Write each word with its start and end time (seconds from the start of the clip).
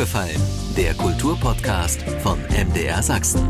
aufgefallen? 0.00 0.40
Der 0.78 0.94
Kulturpodcast 0.94 2.00
von 2.22 2.38
MDR 2.48 3.02
Sachsen. 3.02 3.46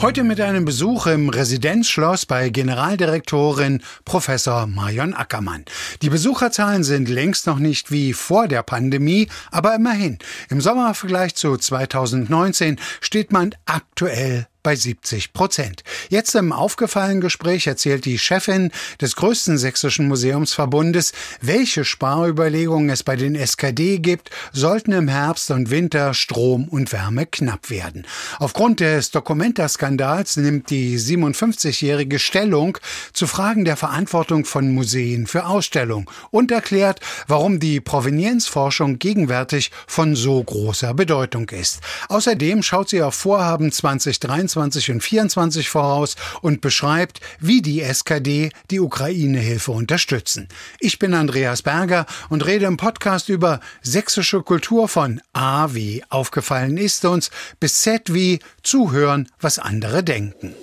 Heute 0.00 0.22
mit 0.22 0.40
einem 0.40 0.64
Besuch 0.64 1.08
im 1.08 1.28
Residenzschloss 1.30 2.26
bei 2.26 2.48
Generaldirektorin 2.48 3.82
Professor 4.04 4.68
Marion 4.68 5.12
Ackermann. 5.12 5.64
Die 6.00 6.10
Besucherzahlen 6.10 6.84
sind 6.84 7.08
längst 7.08 7.48
noch 7.48 7.58
nicht 7.58 7.90
wie 7.90 8.12
vor 8.12 8.46
der 8.46 8.62
Pandemie, 8.62 9.28
aber 9.50 9.74
immerhin. 9.74 10.18
Im 10.48 10.60
Sommervergleich 10.60 11.34
zu 11.34 11.56
2019 11.56 12.78
steht 13.00 13.32
man 13.32 13.50
aktuell 13.66 14.46
bei 14.62 14.76
70 14.76 15.32
Prozent. 15.32 15.82
Jetzt 16.08 16.34
im 16.34 16.52
aufgefallenen 16.52 17.20
Gespräch 17.20 17.66
erzählt 17.66 18.04
die 18.04 18.18
Chefin 18.18 18.70
des 19.00 19.16
größten 19.16 19.58
sächsischen 19.58 20.08
Museumsverbundes, 20.08 21.12
welche 21.40 21.84
Sparüberlegungen 21.84 22.90
es 22.90 23.02
bei 23.02 23.16
den 23.16 23.34
SKD 23.34 23.98
gibt, 23.98 24.30
sollten 24.52 24.92
im 24.92 25.08
Herbst 25.08 25.50
und 25.50 25.70
Winter 25.70 26.14
Strom 26.14 26.68
und 26.68 26.92
Wärme 26.92 27.26
knapp 27.26 27.70
werden. 27.70 28.06
Aufgrund 28.38 28.80
des 28.80 29.10
Documenta-Skandals 29.10 30.36
nimmt 30.36 30.70
die 30.70 30.98
57-jährige 30.98 32.18
Stellung 32.18 32.78
zu 33.12 33.26
Fragen 33.26 33.64
der 33.64 33.76
Verantwortung 33.76 34.44
von 34.44 34.72
Museen 34.72 35.26
für 35.26 35.46
Ausstellung 35.46 36.10
und 36.30 36.50
erklärt, 36.50 37.00
warum 37.28 37.60
die 37.60 37.80
Provenienzforschung 37.80 38.98
gegenwärtig 38.98 39.70
von 39.86 40.16
so 40.16 40.42
großer 40.42 40.94
Bedeutung 40.94 41.48
ist. 41.50 41.80
Außerdem 42.08 42.62
schaut 42.62 42.90
sie 42.90 43.02
auf 43.02 43.14
Vorhaben 43.14 43.72
2023 43.72 44.49
23 44.50 44.90
und 44.90 45.02
24 45.02 45.68
voraus 45.68 46.16
und 46.42 46.60
beschreibt, 46.60 47.20
wie 47.38 47.62
die 47.62 47.82
SKD 47.82 48.50
die 48.70 48.80
Ukraine-Hilfe 48.80 49.72
unterstützen. 49.72 50.48
Ich 50.78 50.98
bin 50.98 51.14
Andreas 51.14 51.62
Berger 51.62 52.06
und 52.28 52.44
rede 52.46 52.66
im 52.66 52.76
Podcast 52.76 53.28
über 53.28 53.60
sächsische 53.82 54.42
Kultur 54.42 54.88
von 54.88 55.20
A 55.32 55.68
wie 55.72 56.02
aufgefallen 56.08 56.76
ist 56.76 57.04
uns 57.04 57.30
bis 57.60 57.80
Z 57.82 58.12
wie 58.12 58.40
zuhören, 58.62 59.28
was 59.40 59.58
andere 59.58 60.02
denken. 60.02 60.54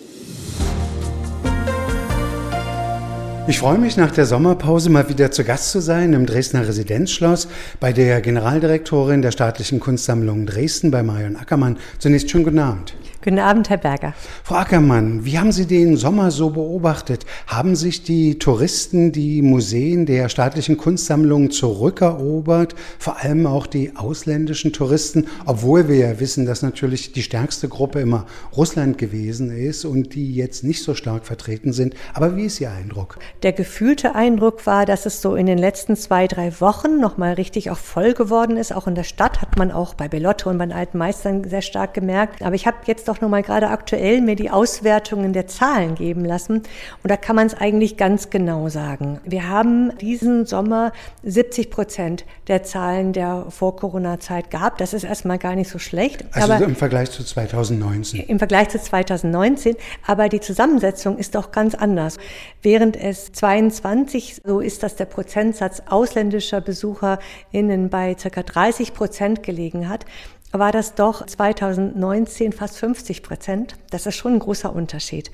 Ich 3.49 3.59
freue 3.59 3.77
mich, 3.77 3.95
nach 3.95 4.11
der 4.11 4.25
Sommerpause 4.25 4.89
mal 4.89 5.07
wieder 5.07 5.31
zu 5.31 5.45
Gast 5.45 5.71
zu 5.71 5.79
sein 5.79 6.11
im 6.11 6.25
Dresdner 6.25 6.67
Residenzschloss 6.67 7.47
bei 7.79 7.93
der 7.93 8.19
Generaldirektorin 8.19 9.21
der 9.21 9.31
Staatlichen 9.31 9.79
Kunstsammlung 9.79 10.45
Dresden, 10.45 10.91
bei 10.91 11.01
Marion 11.01 11.37
Ackermann. 11.37 11.77
Zunächst 11.97 12.29
schönen 12.29 12.43
guten 12.43 12.59
Abend. 12.59 12.93
Guten 13.27 13.39
Abend, 13.39 13.69
Herr 13.69 13.75
Berger. 13.75 14.13
Frau 14.45 14.55
Ackermann, 14.55 15.25
wie 15.25 15.37
haben 15.37 15.51
Sie 15.51 15.65
den 15.65 15.97
Sommer 15.97 16.31
so 16.31 16.51
beobachtet? 16.51 17.25
Haben 17.45 17.75
sich 17.75 18.03
die 18.03 18.39
Touristen 18.39 19.11
die 19.11 19.41
Museen 19.41 20.05
der 20.05 20.29
staatlichen 20.29 20.77
Kunstsammlungen 20.77 21.51
zurückerobert, 21.51 22.73
vor 22.97 23.21
allem 23.21 23.45
auch 23.45 23.67
die 23.67 23.97
ausländischen 23.97 24.71
Touristen, 24.71 25.27
obwohl 25.45 25.89
wir 25.89 25.97
ja 25.97 26.19
wissen, 26.21 26.45
dass 26.45 26.61
natürlich 26.61 27.11
die 27.11 27.21
stärkste 27.21 27.67
Gruppe 27.67 27.99
immer 27.99 28.27
Russland 28.55 28.97
gewesen 28.97 29.51
ist 29.51 29.83
und 29.83 30.15
die 30.15 30.33
jetzt 30.33 30.63
nicht 30.63 30.81
so 30.81 30.93
stark 30.93 31.25
vertreten 31.25 31.73
sind. 31.73 31.95
Aber 32.13 32.37
wie 32.37 32.45
ist 32.45 32.61
Ihr 32.61 32.71
Eindruck? 32.71 33.19
Der 33.43 33.51
gefühlte 33.51 34.15
Eindruck 34.15 34.65
war, 34.65 34.85
dass 34.85 35.05
es 35.05 35.21
so 35.21 35.35
in 35.35 35.47
den 35.47 35.57
letzten 35.57 35.97
zwei, 35.97 36.27
drei 36.27 36.61
Wochen 36.61 37.01
nochmal 37.01 37.33
richtig 37.33 37.71
auch 37.71 37.77
voll 37.77 38.13
geworden 38.13 38.55
ist. 38.55 38.73
Auch 38.73 38.87
in 38.87 38.95
der 38.95 39.03
Stadt 39.03 39.41
hat 39.41 39.57
man 39.57 39.73
auch 39.73 39.95
bei 39.95 40.07
Belotto 40.07 40.49
und 40.49 40.59
bei 40.59 40.65
den 40.65 40.71
alten 40.71 40.97
Meistern 40.97 41.43
sehr 41.43 41.61
stark 41.61 41.93
gemerkt. 41.93 42.41
Aber 42.41 42.55
ich 42.55 42.65
habe 42.65 42.77
jetzt 42.85 43.09
doch 43.09 43.16
auch 43.17 43.21
nochmal 43.21 43.43
gerade 43.43 43.69
aktuell 43.69 44.21
mir 44.21 44.35
die 44.35 44.49
Auswertungen 44.49 45.33
der 45.33 45.47
Zahlen 45.47 45.95
geben 45.95 46.23
lassen. 46.25 46.63
Und 47.03 47.09
da 47.09 47.17
kann 47.17 47.35
man 47.35 47.47
es 47.47 47.53
eigentlich 47.53 47.97
ganz 47.97 48.29
genau 48.29 48.69
sagen. 48.69 49.19
Wir 49.25 49.49
haben 49.49 49.97
diesen 49.97 50.45
Sommer 50.45 50.91
70 51.23 51.69
Prozent 51.69 52.25
der 52.47 52.63
Zahlen 52.63 53.13
der 53.13 53.45
Vor-Corona-Zeit 53.49 54.51
gehabt. 54.51 54.81
Das 54.81 54.93
ist 54.93 55.03
erstmal 55.03 55.37
gar 55.37 55.55
nicht 55.55 55.69
so 55.69 55.79
schlecht. 55.79 56.25
Also 56.31 56.53
aber 56.53 56.63
im 56.63 56.75
Vergleich 56.75 57.11
zu 57.11 57.23
2019. 57.23 58.21
Im 58.21 58.39
Vergleich 58.39 58.69
zu 58.69 58.79
2019. 58.79 59.75
Aber 60.05 60.29
die 60.29 60.39
Zusammensetzung 60.39 61.17
ist 61.17 61.35
doch 61.35 61.51
ganz 61.51 61.75
anders. 61.75 62.17
Während 62.61 62.95
es 62.95 63.31
22, 63.31 64.41
so 64.45 64.59
ist, 64.59 64.83
dass 64.83 64.95
der 64.95 65.05
Prozentsatz 65.05 65.81
ausländischer 65.87 66.61
BesucherInnen 66.61 67.89
bei 67.89 68.15
circa 68.17 68.43
30 68.43 68.93
Prozent 68.93 69.43
gelegen 69.43 69.89
hat, 69.89 70.05
war 70.53 70.71
das 70.71 70.95
doch 70.95 71.25
2019 71.25 72.53
fast 72.53 72.77
50 72.77 73.21
Prozent. 73.21 73.75
Das 73.91 74.05
ist 74.05 74.15
schon 74.15 74.33
ein 74.33 74.39
großer 74.39 74.73
Unterschied. 74.73 75.29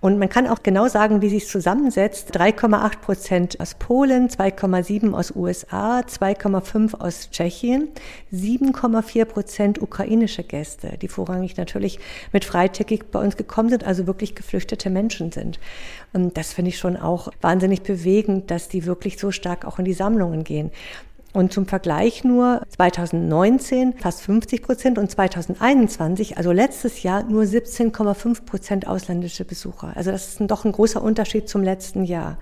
Und 0.00 0.18
man 0.18 0.28
kann 0.28 0.48
auch 0.48 0.62
genau 0.62 0.88
sagen, 0.88 1.22
wie 1.22 1.28
sich 1.28 1.46
zusammensetzt. 1.46 2.36
3,8 2.36 2.98
Prozent 3.00 3.60
aus 3.60 3.74
Polen, 3.74 4.28
2,7 4.28 5.12
aus 5.14 5.34
USA, 5.34 6.00
2,5 6.00 7.00
aus 7.00 7.30
Tschechien, 7.30 7.88
7,4 8.32 9.24
Prozent 9.24 9.82
ukrainische 9.82 10.42
Gäste, 10.42 10.98
die 11.00 11.08
vorrangig 11.08 11.56
natürlich 11.56 12.00
mit 12.32 12.44
Freitickig 12.44 13.10
bei 13.12 13.20
uns 13.20 13.36
gekommen 13.36 13.68
sind, 13.68 13.84
also 13.84 14.06
wirklich 14.06 14.34
geflüchtete 14.34 14.90
Menschen 14.90 15.30
sind. 15.30 15.60
Und 16.12 16.36
das 16.36 16.52
finde 16.52 16.70
ich 16.70 16.78
schon 16.78 16.96
auch 16.96 17.28
wahnsinnig 17.40 17.82
bewegend, 17.82 18.50
dass 18.50 18.68
die 18.68 18.84
wirklich 18.84 19.18
so 19.18 19.30
stark 19.30 19.64
auch 19.64 19.78
in 19.78 19.84
die 19.84 19.92
Sammlungen 19.92 20.44
gehen. 20.44 20.70
Und 21.36 21.52
zum 21.52 21.66
Vergleich 21.66 22.24
nur 22.24 22.62
2019 22.70 23.92
fast 23.98 24.22
50 24.22 24.62
Prozent 24.62 24.96
und 24.96 25.10
2021, 25.10 26.38
also 26.38 26.50
letztes 26.50 27.02
Jahr, 27.02 27.24
nur 27.24 27.42
17,5 27.42 28.46
Prozent 28.46 28.86
ausländische 28.86 29.44
Besucher. 29.44 29.92
Also 29.94 30.12
das 30.12 30.28
ist 30.28 30.50
doch 30.50 30.64
ein 30.64 30.72
großer 30.72 31.02
Unterschied 31.02 31.46
zum 31.46 31.62
letzten 31.62 32.04
Jahr. 32.04 32.38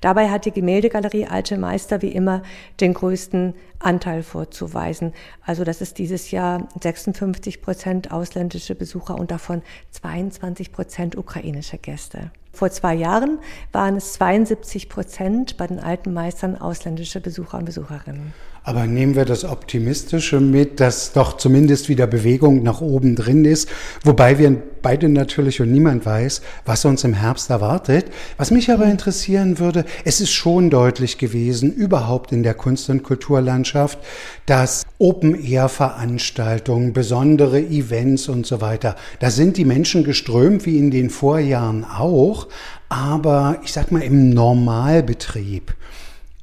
Dabei 0.00 0.30
hat 0.30 0.44
die 0.44 0.52
Gemäldegalerie 0.52 1.26
Alte 1.26 1.58
Meister 1.58 2.02
wie 2.02 2.12
immer 2.12 2.44
den 2.80 2.94
größten 2.94 3.54
Anteil 3.80 4.22
vorzuweisen. 4.22 5.12
Also 5.44 5.64
das 5.64 5.80
ist 5.80 5.98
dieses 5.98 6.30
Jahr 6.30 6.68
56 6.80 7.60
Prozent 7.60 8.12
ausländische 8.12 8.76
Besucher 8.76 9.18
und 9.18 9.32
davon 9.32 9.62
22 9.90 10.70
Prozent 10.70 11.16
ukrainische 11.16 11.78
Gäste. 11.78 12.30
Vor 12.56 12.70
zwei 12.70 12.94
Jahren 12.94 13.38
waren 13.70 13.96
es 13.96 14.14
72 14.14 14.88
Prozent 14.88 15.58
bei 15.58 15.66
den 15.66 15.78
alten 15.78 16.14
Meistern 16.14 16.56
ausländische 16.56 17.20
Besucher 17.20 17.58
und 17.58 17.66
Besucherinnen. 17.66 18.32
Aber 18.66 18.88
nehmen 18.88 19.14
wir 19.14 19.24
das 19.24 19.44
Optimistische 19.44 20.40
mit, 20.40 20.80
dass 20.80 21.12
doch 21.12 21.36
zumindest 21.36 21.88
wieder 21.88 22.08
Bewegung 22.08 22.64
nach 22.64 22.80
oben 22.80 23.14
drin 23.14 23.44
ist, 23.44 23.68
wobei 24.02 24.40
wir 24.40 24.60
beide 24.82 25.08
natürlich 25.08 25.60
und 25.60 25.70
niemand 25.70 26.04
weiß, 26.04 26.42
was 26.64 26.84
uns 26.84 27.04
im 27.04 27.14
Herbst 27.14 27.48
erwartet. 27.48 28.06
Was 28.38 28.50
mich 28.50 28.72
aber 28.72 28.86
interessieren 28.86 29.60
würde, 29.60 29.84
es 30.04 30.20
ist 30.20 30.32
schon 30.32 30.68
deutlich 30.68 31.16
gewesen, 31.16 31.72
überhaupt 31.72 32.32
in 32.32 32.42
der 32.42 32.54
Kunst- 32.54 32.90
und 32.90 33.04
Kulturlandschaft, 33.04 34.00
dass 34.46 34.84
Open-Air-Veranstaltungen, 34.98 36.92
besondere 36.92 37.60
Events 37.60 38.28
und 38.28 38.46
so 38.46 38.60
weiter, 38.60 38.96
da 39.20 39.30
sind 39.30 39.58
die 39.58 39.64
Menschen 39.64 40.02
geströmt 40.02 40.66
wie 40.66 40.78
in 40.78 40.90
den 40.90 41.10
Vorjahren 41.10 41.84
auch, 41.84 42.48
aber 42.88 43.60
ich 43.62 43.72
sag 43.72 43.92
mal 43.92 44.02
im 44.02 44.30
Normalbetrieb 44.30 45.72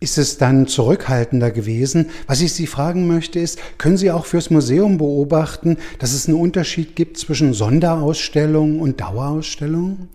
ist 0.03 0.17
es 0.17 0.37
dann 0.37 0.67
zurückhaltender 0.67 1.49
gewesen. 1.49 2.09
Was 2.27 2.41
ich 2.41 2.51
Sie 2.51 2.67
fragen 2.67 3.07
möchte 3.07 3.39
ist, 3.39 3.57
können 3.77 3.95
Sie 3.95 4.11
auch 4.11 4.25
fürs 4.25 4.49
Museum 4.49 4.97
beobachten, 4.97 5.77
dass 5.97 6.13
es 6.13 6.27
einen 6.27 6.37
Unterschied 6.37 6.97
gibt 6.97 7.17
zwischen 7.17 7.53
Sonderausstellungen 7.53 8.81
und 8.81 8.99
Dauerausstellungen? 8.99 10.09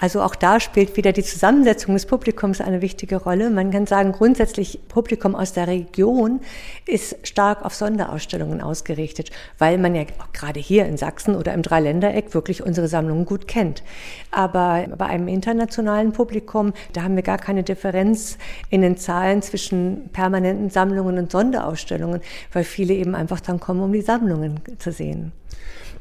Also 0.00 0.22
auch 0.22 0.36
da 0.36 0.60
spielt 0.60 0.96
wieder 0.96 1.12
die 1.12 1.24
Zusammensetzung 1.24 1.94
des 1.94 2.06
Publikums 2.06 2.60
eine 2.60 2.82
wichtige 2.82 3.16
Rolle. 3.16 3.50
Man 3.50 3.70
kann 3.70 3.86
sagen, 3.86 4.12
grundsätzlich 4.12 4.78
Publikum 4.88 5.34
aus 5.34 5.52
der 5.52 5.66
Region 5.66 6.40
ist 6.86 7.16
stark 7.26 7.64
auf 7.64 7.74
Sonderausstellungen 7.74 8.60
ausgerichtet, 8.60 9.30
weil 9.58 9.76
man 9.76 9.94
ja 9.96 10.02
auch 10.20 10.32
gerade 10.32 10.60
hier 10.60 10.86
in 10.86 10.96
Sachsen 10.96 11.34
oder 11.34 11.52
im 11.52 11.62
Dreiländereck 11.62 12.32
wirklich 12.32 12.62
unsere 12.62 12.86
Sammlungen 12.86 13.24
gut 13.24 13.48
kennt. 13.48 13.82
Aber 14.30 14.86
bei 14.96 15.06
einem 15.06 15.26
internationalen 15.26 16.12
Publikum, 16.12 16.72
da 16.92 17.02
haben 17.02 17.16
wir 17.16 17.24
gar 17.24 17.38
keine 17.38 17.64
Differenz 17.64 18.38
in 18.70 18.82
den 18.82 18.96
Zahlen 18.96 19.42
zwischen 19.42 20.10
permanenten 20.12 20.70
Sammlungen 20.70 21.18
und 21.18 21.32
Sonderausstellungen, 21.32 22.20
weil 22.52 22.62
viele 22.62 22.94
eben 22.94 23.16
einfach 23.16 23.40
dann 23.40 23.58
kommen, 23.58 23.80
um 23.80 23.92
die 23.92 24.02
Sammlungen 24.02 24.60
zu 24.78 24.92
sehen. 24.92 25.32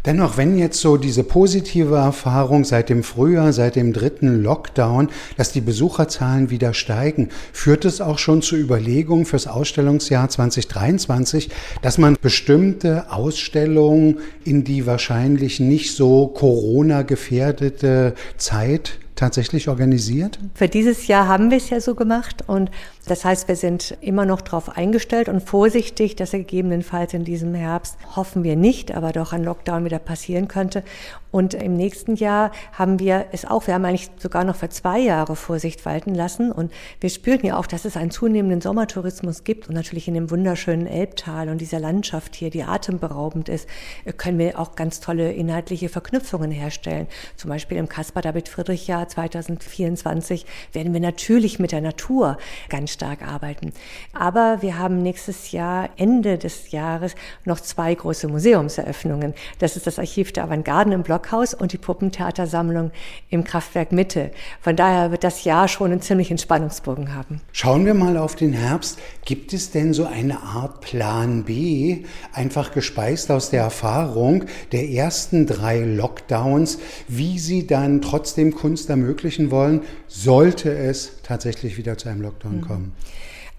Dennoch, 0.05 0.37
wenn 0.37 0.57
jetzt 0.57 0.79
so 0.79 0.97
diese 0.97 1.23
positive 1.23 1.95
Erfahrung 1.95 2.63
seit 2.63 2.89
dem 2.89 3.03
Frühjahr, 3.03 3.51
seit 3.53 3.75
dem 3.75 3.93
dritten 3.93 4.41
Lockdown, 4.41 5.09
dass 5.35 5.51
die 5.51 5.61
Besucherzahlen 5.61 6.49
wieder 6.49 6.73
steigen, 6.73 7.29
führt 7.51 7.85
es 7.85 7.99
auch 7.99 8.17
schon 8.17 8.41
zu 8.41 8.55
Überlegungen 8.55 9.25
fürs 9.25 9.47
Ausstellungsjahr 9.47 10.29
2023, 10.29 11.49
dass 11.81 11.97
man 11.97 12.17
bestimmte 12.21 13.11
Ausstellungen 13.11 14.19
in 14.45 14.63
die 14.63 14.85
wahrscheinlich 14.85 15.59
nicht 15.59 15.95
so 15.95 16.27
Corona-gefährdete 16.27 18.13
Zeit 18.37 18.99
tatsächlich 19.17 19.67
organisiert? 19.67 20.39
Für 20.53 20.69
dieses 20.69 21.07
Jahr 21.07 21.27
haben 21.27 21.51
wir 21.51 21.57
es 21.57 21.69
ja 21.69 21.81
so 21.81 21.95
gemacht 21.95 22.43
und 22.47 22.71
das 23.07 23.23
heißt, 23.23 23.47
wir 23.47 23.55
sind 23.55 23.97
immer 24.01 24.25
noch 24.25 24.41
darauf 24.41 24.75
eingestellt 24.75 25.29
und 25.29 25.41
vorsichtig, 25.41 26.17
dass 26.17 26.31
gegebenenfalls 26.31 27.13
in 27.13 27.23
diesem 27.23 27.53
Herbst, 27.53 27.97
hoffen 28.15 28.43
wir 28.43 28.57
nicht, 28.57 28.93
aber 28.93 29.13
doch 29.13 29.31
ein 29.31 29.45
Lockdown 29.45 29.85
wieder 29.85 29.99
passieren 29.99 30.49
könnte. 30.49 30.83
Und 31.31 31.53
im 31.53 31.73
nächsten 31.73 32.15
Jahr 32.15 32.51
haben 32.73 32.99
wir 32.99 33.27
es 33.31 33.45
auch, 33.45 33.67
wir 33.67 33.73
haben 33.73 33.85
eigentlich 33.85 34.09
sogar 34.17 34.43
noch 34.43 34.55
für 34.55 34.69
zwei 34.69 34.99
Jahre 34.99 35.35
Vorsicht 35.35 35.85
walten 35.85 36.15
lassen. 36.15 36.51
Und 36.51 36.71
wir 36.99 37.09
spüren 37.09 37.45
ja 37.45 37.57
auch, 37.57 37.67
dass 37.67 37.85
es 37.85 37.95
einen 37.95 38.11
zunehmenden 38.11 38.61
Sommertourismus 38.61 39.43
gibt 39.43 39.67
und 39.69 39.75
natürlich 39.75 40.07
in 40.07 40.13
dem 40.13 40.31
wunderschönen 40.31 40.87
Elbtal 40.87 41.49
und 41.49 41.59
dieser 41.59 41.79
Landschaft 41.79 42.35
hier, 42.35 42.49
die 42.49 42.63
atemberaubend 42.63 43.49
ist, 43.49 43.69
können 44.17 44.39
wir 44.39 44.59
auch 44.59 44.75
ganz 44.75 44.99
tolle 44.99 45.31
inhaltliche 45.31 45.89
Verknüpfungen 45.89 46.51
herstellen. 46.51 47.07
Zum 47.35 47.49
Beispiel 47.49 47.77
im 47.77 47.87
Caspar 47.87 48.23
David 48.23 48.49
Friedrich 48.49 48.87
Jahr 48.87 49.06
2024 49.07 50.45
werden 50.73 50.93
wir 50.93 50.99
natürlich 50.99 51.59
mit 51.59 51.71
der 51.71 51.81
Natur 51.81 52.37
ganz 52.69 52.91
stark 52.91 53.21
arbeiten. 53.21 53.73
Aber 54.13 54.61
wir 54.61 54.77
haben 54.77 55.01
nächstes 55.01 55.51
Jahr, 55.51 55.89
Ende 55.97 56.37
des 56.37 56.71
Jahres, 56.71 57.15
noch 57.45 57.59
zwei 57.59 57.93
große 57.93 58.27
Museumseröffnungen. 58.27 59.33
Das 59.59 59.75
ist 59.75 59.87
das 59.87 59.99
Archiv 59.99 60.31
der 60.31 60.45
Avantgarden 60.45 60.93
im 60.93 61.03
Blockhaus 61.03 61.53
und 61.53 61.73
die 61.73 61.77
Puppentheatersammlung 61.77 62.91
im 63.29 63.43
Kraftwerk 63.43 63.91
Mitte. 63.91 64.31
Von 64.61 64.75
daher 64.75 65.11
wird 65.11 65.23
das 65.23 65.43
Jahr 65.43 65.67
schon 65.67 65.91
einen 65.91 66.01
ziemlichen 66.01 66.37
Spannungsbogen 66.37 67.13
haben. 67.15 67.41
Schauen 67.51 67.85
wir 67.85 67.93
mal 67.93 68.17
auf 68.17 68.35
den 68.35 68.53
Herbst. 68.53 68.99
Gibt 69.25 69.53
es 69.53 69.71
denn 69.71 69.93
so 69.93 70.05
eine 70.05 70.41
Art 70.41 70.81
Plan 70.81 71.43
B, 71.43 72.03
einfach 72.33 72.71
gespeist 72.71 73.31
aus 73.31 73.49
der 73.49 73.61
Erfahrung 73.61 74.45
der 74.71 74.89
ersten 74.89 75.45
drei 75.45 75.79
Lockdowns, 75.79 76.79
wie 77.07 77.39
Sie 77.39 77.67
dann 77.67 78.01
trotzdem 78.01 78.53
Kunst 78.53 78.89
ermöglichen 79.01 79.51
wollen, 79.51 79.81
sollte 80.07 80.71
es 80.71 81.21
tatsächlich 81.23 81.77
wieder 81.77 81.97
zu 81.97 82.09
einem 82.09 82.21
Lockdown 82.21 82.61
kommen? 82.61 82.93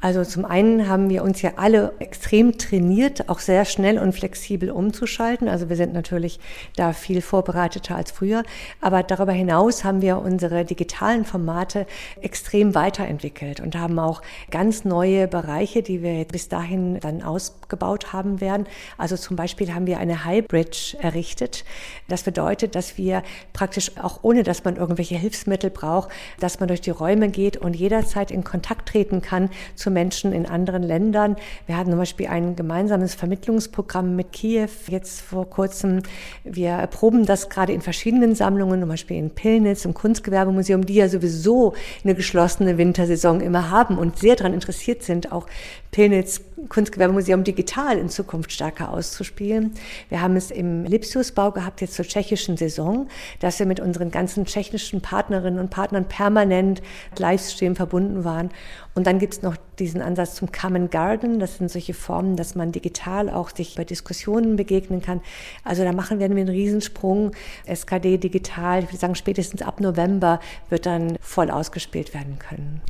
Also 0.00 0.24
zum 0.24 0.44
einen 0.44 0.88
haben 0.88 1.10
wir 1.10 1.24
uns 1.24 1.42
ja 1.42 1.54
alle 1.56 1.92
extrem 1.98 2.56
trainiert, 2.56 3.28
auch 3.28 3.40
sehr 3.40 3.64
schnell 3.64 3.98
und 3.98 4.12
flexibel 4.12 4.70
umzuschalten. 4.70 5.48
Also 5.48 5.68
wir 5.68 5.74
sind 5.74 5.92
natürlich 5.92 6.38
da 6.76 6.92
viel 6.92 7.20
vorbereiteter 7.20 7.96
als 7.96 8.12
früher. 8.12 8.44
Aber 8.80 9.02
darüber 9.02 9.32
hinaus 9.32 9.82
haben 9.82 10.00
wir 10.00 10.18
unsere 10.18 10.64
digitalen 10.64 11.24
Formate 11.24 11.84
extrem 12.20 12.76
weiterentwickelt 12.76 13.58
und 13.58 13.74
haben 13.74 13.98
auch 13.98 14.22
ganz 14.52 14.84
neue 14.84 15.26
Bereiche, 15.26 15.82
die 15.82 16.00
wir 16.00 16.24
bis 16.26 16.48
dahin 16.48 17.00
dann 17.00 17.24
ausgebaut 17.24 18.12
haben 18.12 18.40
werden. 18.40 18.68
Also 18.98 19.16
zum 19.16 19.34
Beispiel 19.34 19.74
haben 19.74 19.88
wir 19.88 19.98
eine 19.98 20.24
High 20.24 20.46
Bridge 20.46 20.96
errichtet. 21.00 21.64
Das 22.06 22.22
bedeutet, 22.22 22.76
dass 22.76 22.98
wir 22.98 23.24
praktisch 23.52 23.96
auch 23.98 24.20
ohne, 24.22 24.44
dass 24.44 24.62
man 24.62 24.76
irgendwelche 24.76 25.16
Hilfsmittel 25.16 25.70
braucht, 25.70 26.10
dass 26.38 26.60
man 26.60 26.68
durch 26.68 26.82
die 26.82 26.90
Räume 26.90 27.30
geht 27.30 27.56
und 27.56 27.74
jederzeit 27.74 28.30
in 28.30 28.44
Kontakt 28.44 28.90
treten 28.90 29.22
kann 29.22 29.50
zu 29.74 29.87
zu 29.88 29.90
Menschen 29.90 30.32
in 30.34 30.44
anderen 30.44 30.82
Ländern. 30.82 31.36
Wir 31.66 31.78
hatten 31.78 31.90
zum 31.90 31.98
Beispiel 31.98 32.26
ein 32.26 32.56
gemeinsames 32.56 33.14
Vermittlungsprogramm 33.14 34.16
mit 34.16 34.32
Kiew 34.32 34.68
jetzt 34.88 35.22
vor 35.22 35.48
kurzem. 35.48 36.02
Wir 36.44 36.70
erproben 36.70 37.24
das 37.24 37.48
gerade 37.48 37.72
in 37.72 37.80
verschiedenen 37.80 38.34
Sammlungen, 38.34 38.80
zum 38.80 38.88
Beispiel 38.90 39.16
in 39.16 39.30
Pillnitz, 39.30 39.86
im 39.86 39.94
Kunstgewerbemuseum, 39.94 40.84
die 40.84 40.94
ja 40.94 41.08
sowieso 41.08 41.72
eine 42.04 42.14
geschlossene 42.14 42.76
Wintersaison 42.76 43.40
immer 43.40 43.70
haben 43.70 43.96
und 43.96 44.18
sehr 44.18 44.36
daran 44.36 44.52
interessiert 44.52 45.02
sind, 45.02 45.32
auch 45.32 45.46
Pillnitz 45.90 46.42
Kunstgewerbemuseum 46.68 47.44
digital 47.44 47.98
in 47.98 48.08
Zukunft 48.08 48.52
stärker 48.52 48.92
auszuspielen. 48.92 49.72
Wir 50.08 50.20
haben 50.20 50.36
es 50.36 50.50
im 50.50 50.84
Lipsiusbau 50.84 51.52
gehabt, 51.52 51.80
jetzt 51.80 51.94
zur 51.94 52.04
tschechischen 52.04 52.56
Saison, 52.56 53.08
dass 53.40 53.58
wir 53.58 53.66
mit 53.66 53.80
unseren 53.80 54.10
ganzen 54.10 54.44
tschechischen 54.44 55.00
Partnerinnen 55.00 55.60
und 55.60 55.70
Partnern 55.70 56.06
permanent 56.06 56.82
Livestream 57.16 57.76
verbunden 57.76 58.24
waren. 58.24 58.50
Und 58.98 59.06
dann 59.06 59.20
gibt 59.20 59.34
es 59.34 59.42
noch 59.42 59.56
diesen 59.78 60.02
Ansatz 60.02 60.34
zum 60.34 60.50
Common 60.50 60.90
Garden. 60.90 61.38
Das 61.38 61.58
sind 61.58 61.70
solche 61.70 61.94
Formen, 61.94 62.34
dass 62.34 62.56
man 62.56 62.72
digital 62.72 63.30
auch 63.30 63.54
sich 63.54 63.76
bei 63.76 63.84
Diskussionen 63.84 64.56
begegnen 64.56 65.00
kann. 65.00 65.20
Also 65.62 65.84
da 65.84 65.92
machen 65.92 66.18
wir 66.18 66.24
einen 66.24 66.48
Riesensprung. 66.48 67.30
SKD 67.64 68.18
digital, 68.18 68.80
ich 68.80 68.88
würde 68.88 68.98
sagen, 68.98 69.14
spätestens 69.14 69.62
ab 69.62 69.80
November 69.80 70.40
wird 70.68 70.84
dann 70.84 71.16
voll 71.20 71.48
ausgespielt 71.48 72.12
werden 72.12 72.40
können. 72.40 72.80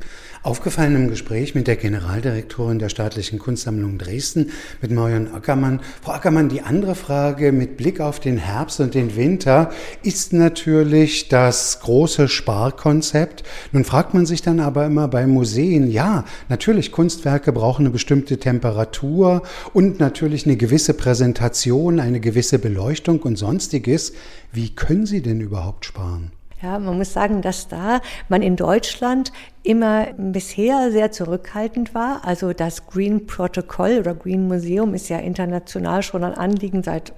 Aufgefallen 0.42 0.94
im 0.94 1.08
Gespräch 1.08 1.54
mit 1.54 1.66
der 1.66 1.76
Generaldirektorin 1.76 2.78
der 2.78 2.88
Staatlichen 2.88 3.38
Kunstsammlung 3.38 3.98
Dresden, 3.98 4.50
mit 4.80 4.90
Marion 4.90 5.34
Ackermann. 5.34 5.80
Frau 6.00 6.12
Ackermann, 6.12 6.48
die 6.48 6.62
andere 6.62 6.94
Frage 6.94 7.52
mit 7.52 7.76
Blick 7.76 8.00
auf 8.00 8.18
den 8.18 8.38
Herbst 8.38 8.80
und 8.80 8.94
den 8.94 9.14
Winter 9.14 9.70
ist 10.02 10.32
natürlich 10.32 11.28
das 11.28 11.80
große 11.80 12.28
Sparkonzept. 12.28 13.42
Nun 13.72 13.84
fragt 13.84 14.14
man 14.14 14.24
sich 14.24 14.40
dann 14.40 14.60
aber 14.60 14.86
immer 14.86 15.08
bei 15.08 15.26
Museen, 15.26 15.90
ja, 15.98 16.24
natürlich, 16.48 16.92
Kunstwerke 16.92 17.52
brauchen 17.52 17.82
eine 17.82 17.90
bestimmte 17.90 18.38
Temperatur 18.38 19.42
und 19.74 19.98
natürlich 19.98 20.46
eine 20.46 20.56
gewisse 20.56 20.94
Präsentation, 20.94 21.98
eine 21.98 22.20
gewisse 22.20 22.60
Beleuchtung 22.60 23.20
und 23.22 23.34
sonstiges. 23.34 24.12
Wie 24.52 24.76
können 24.76 25.06
Sie 25.06 25.22
denn 25.22 25.40
überhaupt 25.40 25.84
sparen? 25.86 26.30
Ja, 26.60 26.78
man 26.78 26.98
muss 26.98 27.12
sagen, 27.12 27.40
dass 27.40 27.68
da 27.68 28.00
man 28.28 28.42
in 28.42 28.56
Deutschland 28.56 29.32
immer 29.62 30.06
bisher 30.16 30.90
sehr 30.90 31.12
zurückhaltend 31.12 31.94
war. 31.94 32.24
Also 32.24 32.52
das 32.52 32.86
Green 32.86 33.26
Protocol 33.26 33.98
oder 33.98 34.14
Green 34.14 34.48
Museum 34.48 34.94
ist 34.94 35.08
ja 35.08 35.18
international 35.18 36.02
schon 36.02 36.24
ein 36.24 36.34
Anliegen 36.34 36.82
seit 36.82 37.12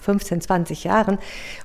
15, 0.00 0.40
20 0.40 0.84
Jahren. 0.84 1.18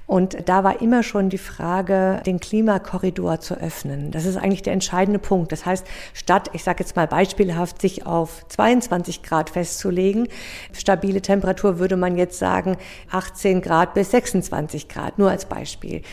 Und 0.06 0.48
da 0.48 0.64
war 0.64 0.82
immer 0.82 1.02
schon 1.02 1.30
die 1.30 1.38
Frage, 1.38 2.22
den 2.26 2.40
Klimakorridor 2.40 3.40
zu 3.40 3.56
öffnen. 3.56 4.12
Das 4.12 4.26
ist 4.26 4.38
eigentlich 4.38 4.62
der 4.62 4.74
entscheidende 4.74 5.20
Punkt. 5.20 5.52
Das 5.52 5.66
heißt, 5.66 5.88
statt, 6.14 6.50
ich 6.54 6.64
sage 6.64 6.84
jetzt 6.84 6.96
mal 6.96 7.08
beispielhaft, 7.08 7.82
sich 7.82 8.06
auf 8.06 8.48
22 8.50 9.24
Grad 9.24 9.50
festzulegen, 9.50 10.28
stabile 10.72 11.22
Temperatur 11.22 11.80
würde 11.80 11.98
man 11.98 12.16
jetzt 12.16 12.38
sagen 12.38 12.78
18 13.12 13.62
Grad 13.62 13.96
bis 13.96 14.12
26 14.12 14.88
Grad, 14.88 15.18
nur 15.18 15.32
als 15.32 15.46
Beispiel. 15.46 16.04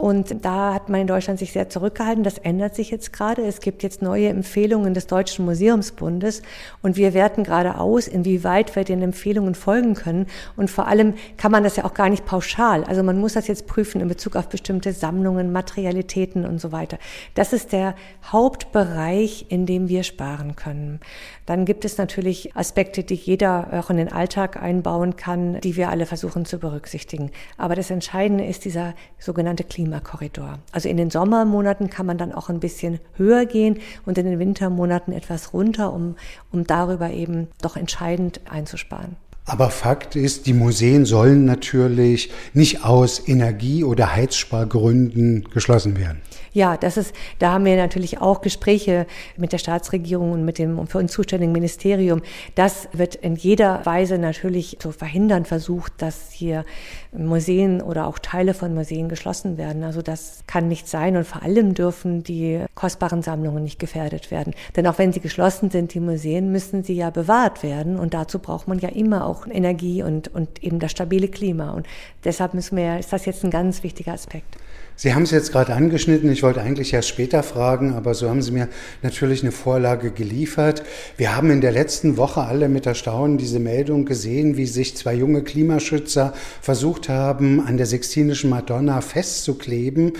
Und 0.00 0.46
da 0.46 0.72
hat 0.72 0.88
man 0.88 1.02
in 1.02 1.06
Deutschland 1.06 1.38
sich 1.38 1.52
sehr 1.52 1.68
zurückgehalten. 1.68 2.24
Das 2.24 2.38
ändert 2.38 2.74
sich 2.74 2.90
jetzt 2.90 3.12
gerade. 3.12 3.42
Es 3.42 3.60
gibt 3.60 3.82
jetzt 3.82 4.00
neue 4.00 4.28
Empfehlungen 4.28 4.94
des 4.94 5.06
Deutschen 5.06 5.44
Museumsbundes 5.44 6.40
und 6.80 6.96
wir 6.96 7.12
werten 7.12 7.44
gerade 7.44 7.76
aus, 7.76 8.08
inwieweit 8.08 8.74
wir 8.76 8.84
den 8.84 9.02
Empfehlungen 9.02 9.54
folgen 9.54 9.92
können. 9.92 10.26
Und 10.56 10.70
vor 10.70 10.86
allem 10.86 11.12
kann 11.36 11.52
man 11.52 11.64
das 11.64 11.76
ja 11.76 11.84
auch 11.84 11.92
gar 11.92 12.08
nicht 12.08 12.24
pauschal. 12.24 12.82
Also 12.84 13.02
man 13.02 13.20
muss 13.20 13.34
das 13.34 13.46
jetzt 13.46 13.66
prüfen 13.66 14.00
in 14.00 14.08
Bezug 14.08 14.36
auf 14.36 14.48
bestimmte 14.48 14.94
Sammlungen, 14.94 15.52
Materialitäten 15.52 16.46
und 16.46 16.62
so 16.62 16.72
weiter. 16.72 16.96
Das 17.34 17.52
ist 17.52 17.72
der 17.72 17.94
Hauptbereich, 18.24 19.46
in 19.50 19.66
dem 19.66 19.90
wir 19.90 20.02
sparen 20.02 20.56
können. 20.56 21.00
Dann 21.44 21.66
gibt 21.66 21.84
es 21.84 21.98
natürlich 21.98 22.56
Aspekte, 22.56 23.02
die 23.02 23.16
jeder 23.16 23.68
auch 23.72 23.90
in 23.90 23.98
den 23.98 24.10
Alltag 24.10 24.62
einbauen 24.62 25.16
kann, 25.16 25.60
die 25.60 25.76
wir 25.76 25.90
alle 25.90 26.06
versuchen 26.06 26.46
zu 26.46 26.58
berücksichtigen. 26.58 27.32
Aber 27.58 27.74
das 27.74 27.90
Entscheidende 27.90 28.46
ist 28.46 28.64
dieser 28.64 28.94
sogenannte 29.18 29.64
Klimakorridor. 29.90 30.58
Also 30.72 30.88
in 30.88 30.96
den 30.96 31.10
Sommermonaten 31.10 31.90
kann 31.90 32.06
man 32.06 32.16
dann 32.16 32.32
auch 32.32 32.48
ein 32.48 32.60
bisschen 32.60 33.00
höher 33.16 33.44
gehen 33.46 33.78
und 34.06 34.18
in 34.18 34.26
den 34.26 34.38
Wintermonaten 34.38 35.12
etwas 35.12 35.52
runter, 35.52 35.92
um, 35.92 36.16
um 36.52 36.64
darüber 36.64 37.10
eben 37.10 37.48
doch 37.60 37.76
entscheidend 37.76 38.40
einzusparen. 38.48 39.16
Aber 39.50 39.70
Fakt 39.70 40.14
ist, 40.14 40.46
die 40.46 40.52
Museen 40.52 41.04
sollen 41.04 41.44
natürlich 41.44 42.30
nicht 42.54 42.84
aus 42.84 43.26
Energie- 43.26 43.82
oder 43.82 44.14
Heizspargründen 44.14 45.48
geschlossen 45.52 45.98
werden. 45.98 46.22
Ja, 46.52 46.76
das 46.76 46.96
ist, 46.96 47.14
da 47.38 47.52
haben 47.52 47.64
wir 47.64 47.76
natürlich 47.76 48.20
auch 48.20 48.40
Gespräche 48.40 49.06
mit 49.36 49.52
der 49.52 49.58
Staatsregierung 49.58 50.32
und 50.32 50.44
mit 50.44 50.58
dem 50.58 50.84
für 50.88 50.98
uns 50.98 51.12
zuständigen 51.12 51.52
Ministerium. 51.52 52.22
Das 52.56 52.88
wird 52.92 53.14
in 53.14 53.36
jeder 53.36 53.86
Weise 53.86 54.18
natürlich 54.18 54.78
zu 54.80 54.90
verhindern 54.90 55.44
versucht, 55.44 55.92
dass 55.98 56.32
hier 56.32 56.64
Museen 57.12 57.80
oder 57.80 58.06
auch 58.06 58.18
Teile 58.18 58.54
von 58.54 58.74
Museen 58.74 59.08
geschlossen 59.08 59.58
werden. 59.58 59.84
Also 59.84 60.02
das 60.02 60.42
kann 60.48 60.66
nicht 60.66 60.88
sein 60.88 61.16
und 61.16 61.24
vor 61.24 61.42
allem 61.42 61.74
dürfen 61.74 62.24
die 62.24 62.64
kostbaren 62.74 63.22
Sammlungen 63.22 63.62
nicht 63.62 63.78
gefährdet 63.78 64.32
werden. 64.32 64.54
Denn 64.76 64.86
auch 64.88 64.98
wenn 64.98 65.12
sie 65.12 65.20
geschlossen 65.20 65.70
sind, 65.70 65.94
die 65.94 66.00
Museen, 66.00 66.50
müssen 66.50 66.82
sie 66.82 66.94
ja 66.94 67.10
bewahrt 67.10 67.62
werden 67.62 67.96
und 67.96 68.12
dazu 68.12 68.40
braucht 68.40 68.66
man 68.66 68.80
ja 68.80 68.88
immer 68.88 69.26
auch 69.26 69.39
Energie 69.48 70.02
und, 70.02 70.28
und 70.28 70.62
eben 70.62 70.78
das 70.78 70.90
stabile 70.90 71.28
Klima. 71.28 71.70
Und 71.70 71.86
deshalb 72.24 72.54
müssen 72.54 72.76
wir, 72.76 72.98
ist 72.98 73.12
das 73.12 73.24
jetzt 73.24 73.44
ein 73.44 73.50
ganz 73.50 73.82
wichtiger 73.82 74.12
Aspekt. 74.12 74.56
Sie 74.96 75.14
haben 75.14 75.22
es 75.22 75.30
jetzt 75.30 75.50
gerade 75.52 75.72
angeschnitten. 75.72 76.30
Ich 76.30 76.42
wollte 76.42 76.60
eigentlich 76.60 76.92
erst 76.92 77.08
später 77.08 77.42
fragen, 77.42 77.94
aber 77.94 78.12
so 78.12 78.28
haben 78.28 78.42
Sie 78.42 78.52
mir 78.52 78.68
natürlich 79.00 79.42
eine 79.42 79.50
Vorlage 79.50 80.10
geliefert. 80.10 80.82
Wir 81.16 81.34
haben 81.34 81.50
in 81.50 81.62
der 81.62 81.72
letzten 81.72 82.18
Woche 82.18 82.42
alle 82.42 82.68
mit 82.68 82.84
Erstaunen 82.84 83.38
diese 83.38 83.60
Meldung 83.60 84.04
gesehen, 84.04 84.58
wie 84.58 84.66
sich 84.66 84.98
zwei 84.98 85.14
junge 85.14 85.42
Klimaschützer 85.42 86.34
versucht 86.60 87.08
haben, 87.08 87.66
an 87.66 87.78
der 87.78 87.86
Sixtinischen 87.86 88.50
Madonna 88.50 89.00
festzukleben. 89.00 90.12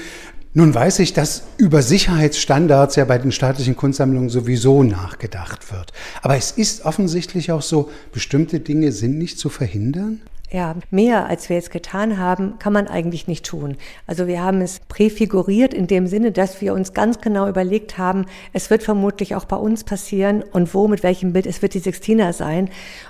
Nun 0.52 0.74
weiß 0.74 0.98
ich, 0.98 1.12
dass 1.12 1.44
über 1.58 1.80
Sicherheitsstandards 1.80 2.96
ja 2.96 3.04
bei 3.04 3.18
den 3.18 3.30
staatlichen 3.30 3.76
Kunstsammlungen 3.76 4.30
sowieso 4.30 4.82
nachgedacht 4.82 5.70
wird. 5.70 5.92
Aber 6.22 6.36
es 6.36 6.50
ist 6.50 6.84
offensichtlich 6.84 7.52
auch 7.52 7.62
so, 7.62 7.88
bestimmte 8.10 8.58
Dinge 8.58 8.90
sind 8.90 9.16
nicht 9.16 9.38
zu 9.38 9.48
verhindern? 9.48 10.22
Ja, 10.52 10.74
mehr 10.90 11.26
als 11.26 11.48
wir 11.48 11.56
jetzt 11.56 11.70
getan 11.70 12.18
haben, 12.18 12.58
kann 12.58 12.72
man 12.72 12.88
eigentlich 12.88 13.28
nicht 13.28 13.46
tun. 13.46 13.76
Also 14.06 14.26
wir 14.26 14.42
haben 14.42 14.60
es 14.60 14.80
präfiguriert 14.80 15.72
in 15.72 15.86
dem 15.86 16.08
Sinne, 16.08 16.32
dass 16.32 16.60
wir 16.60 16.74
uns 16.74 16.92
ganz 16.92 17.20
genau 17.20 17.48
überlegt 17.48 17.98
haben, 17.98 18.26
es 18.52 18.68
wird 18.68 18.82
vermutlich 18.82 19.36
auch 19.36 19.44
bei 19.44 19.56
uns 19.56 19.84
passieren 19.84 20.42
und 20.42 20.74
wo, 20.74 20.88
mit 20.88 21.02
welchem 21.02 21.32
Bild, 21.32 21.46
es 21.46 21.62
wird 21.62 21.74
die 21.74 21.78
Sextina 21.78 22.32
sein. 22.32 22.68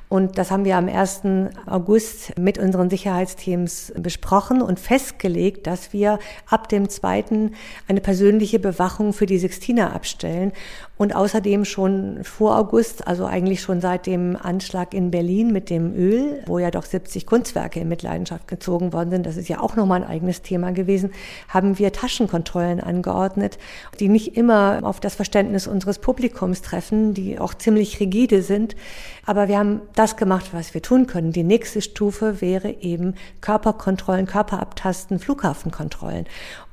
Und 0.08 0.38
das 0.38 0.50
haben 0.50 0.64
wir 0.64 0.76
am 0.76 0.88
1. 0.88 1.22
August 1.66 2.36
mit 2.38 2.58
unseren 2.58 2.90
Sicherheitsteams 2.90 3.92
besprochen 3.96 4.60
und 4.60 4.80
festgelegt, 4.80 5.66
dass 5.66 5.92
wir 5.92 6.18
ab 6.48 6.68
dem 6.68 6.88
2. 6.88 7.50
eine 7.88 8.00
persönliche 8.00 8.58
Bewachung 8.58 9.12
für 9.12 9.26
die 9.26 9.38
Sextina 9.38 9.92
abstellen 9.92 10.52
und 11.00 11.16
außerdem 11.16 11.64
schon 11.64 12.22
vor 12.24 12.58
August, 12.58 13.06
also 13.08 13.24
eigentlich 13.24 13.62
schon 13.62 13.80
seit 13.80 14.04
dem 14.04 14.36
Anschlag 14.36 14.92
in 14.92 15.10
Berlin 15.10 15.50
mit 15.50 15.70
dem 15.70 15.94
Öl, 15.94 16.42
wo 16.44 16.58
ja 16.58 16.70
doch 16.70 16.84
70 16.84 17.24
Kunstwerke 17.24 17.80
in 17.80 17.88
Mitleidenschaft 17.88 18.46
gezogen 18.46 18.92
worden 18.92 19.08
sind, 19.08 19.24
das 19.24 19.38
ist 19.38 19.48
ja 19.48 19.60
auch 19.60 19.76
nochmal 19.76 20.02
ein 20.02 20.10
eigenes 20.10 20.42
Thema 20.42 20.72
gewesen, 20.72 21.12
haben 21.48 21.78
wir 21.78 21.94
Taschenkontrollen 21.94 22.80
angeordnet, 22.80 23.56
die 23.98 24.08
nicht 24.10 24.36
immer 24.36 24.80
auf 24.82 25.00
das 25.00 25.14
Verständnis 25.14 25.66
unseres 25.66 26.00
Publikums 26.00 26.60
treffen, 26.60 27.14
die 27.14 27.38
auch 27.38 27.54
ziemlich 27.54 27.98
rigide 27.98 28.42
sind. 28.42 28.76
Aber 29.24 29.48
wir 29.48 29.58
haben 29.58 29.80
das 29.94 30.18
gemacht, 30.18 30.50
was 30.52 30.74
wir 30.74 30.82
tun 30.82 31.06
können. 31.06 31.32
Die 31.32 31.44
nächste 31.44 31.80
Stufe 31.80 32.42
wäre 32.42 32.72
eben 32.82 33.14
Körperkontrollen, 33.40 34.26
Körperabtasten, 34.26 35.18
Flughafenkontrollen. 35.18 36.26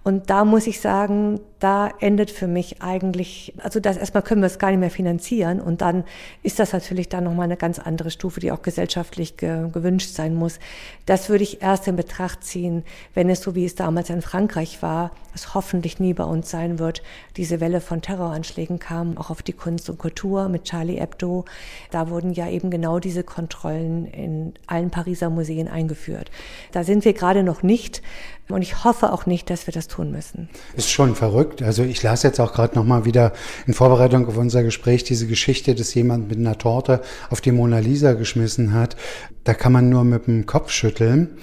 Und 0.08 0.30
da 0.30 0.46
muss 0.46 0.68
ich 0.68 0.80
sagen, 0.80 1.42
da 1.60 1.90
endet 2.00 2.32
für 2.32 2.48
mich 2.48 2.82
eigentlich, 2.82 3.54
also 3.58 3.82
das 3.82 3.98
erstmal 3.98 4.24
können 4.24 4.42
wir 4.42 4.46
es 4.46 4.58
gar 4.58 4.70
nicht 4.70 4.80
mehr 4.80 4.90
finanzieren 4.90 5.60
und 5.60 5.82
dann 5.82 6.06
ist 6.44 6.60
das 6.60 6.72
natürlich 6.72 7.10
dann 7.10 7.26
nochmal 7.26 7.44
eine 7.44 7.58
ganz 7.58 7.78
andere 7.78 8.10
Stufe, 8.10 8.40
die 8.40 8.54
auch 8.54 8.62
gesellschaftlich 8.62 9.36
ge 9.36 9.70
gewünscht 9.70 10.14
sein 10.14 10.34
muss. 10.34 10.60
Das 11.08 11.28
würde 11.28 11.44
ich 11.44 11.62
erst 11.62 11.90
in 11.90 11.98
Betracht 11.98 12.46
ziehen, 12.46 12.84
wenn 13.16 13.30
es 13.30 13.42
so 13.42 13.54
wie 13.54 13.66
es 13.66 13.76
damals 13.76 14.10
in 14.10 14.22
Frankreich 14.22 14.82
war, 14.82 15.12
es 15.34 15.54
hoffentlich 15.54 16.00
nie 16.00 16.14
bei 16.14 16.24
uns 16.24 16.50
sein 16.50 16.80
wird, 16.80 17.02
diese 17.36 17.60
Welle 17.60 17.82
von 17.82 18.02
Terroranschlägen 18.02 18.80
kam, 18.80 19.18
auch 19.18 19.30
auf 19.30 19.42
die 19.42 19.54
Kunst 19.54 19.90
und 19.90 19.98
Kultur 19.98 20.48
mit 20.48 20.64
Charlie 20.64 21.00
Hebdo. 21.00 21.46
Da 21.92 22.10
wurden 22.10 22.34
ja 22.34 22.48
eben 22.50 22.70
genau 22.70 23.00
diese 23.00 23.24
Kontrollen 23.24 24.06
in 24.06 24.54
allen 24.68 24.90
Pariser 24.90 25.30
Museen 25.30 25.68
eingeführt. 25.68 26.32
Da 26.72 26.84
sind 26.84 27.04
wir 27.04 27.14
gerade 27.14 27.44
noch 27.44 27.62
nicht. 27.62 28.02
Und 28.50 28.62
ich 28.62 28.86
hoffe 28.86 29.12
auch 29.12 29.26
nicht, 29.26 29.50
dass 29.50 29.68
wir 29.68 29.74
das 29.74 29.88
tun 29.88 29.97
müssen. 30.06 30.50
Ist 30.75 30.89
schon 30.89 31.16
verrückt. 31.16 31.62
Also 31.62 31.84
ich 31.84 32.04
las 32.04 32.24
jetzt 32.24 32.39
auch 32.39 32.54
gerade 32.54 32.75
nochmal 32.75 33.06
wieder 33.06 33.34
in 33.66 33.74
Vorbereitung 33.74 34.27
auf 34.27 34.38
unser 34.38 34.63
Gespräch 34.63 35.04
diese 35.04 35.27
Geschichte, 35.27 35.75
dass 35.75 35.94
jemand 35.94 36.30
mit 36.30 36.38
einer 36.38 36.58
Torte 36.58 37.01
auf 37.30 37.42
die 37.42 37.51
Mona 37.51 37.80
Lisa 37.80 38.13
geschmissen 38.13 38.74
hat. 38.74 38.96
Da 39.44 39.54
kann 39.54 39.72
man 39.72 39.89
nur 39.89 40.04
mit 40.04 40.27
dem 40.27 40.46
Kopf 40.46 40.72
schütteln. 40.72 41.38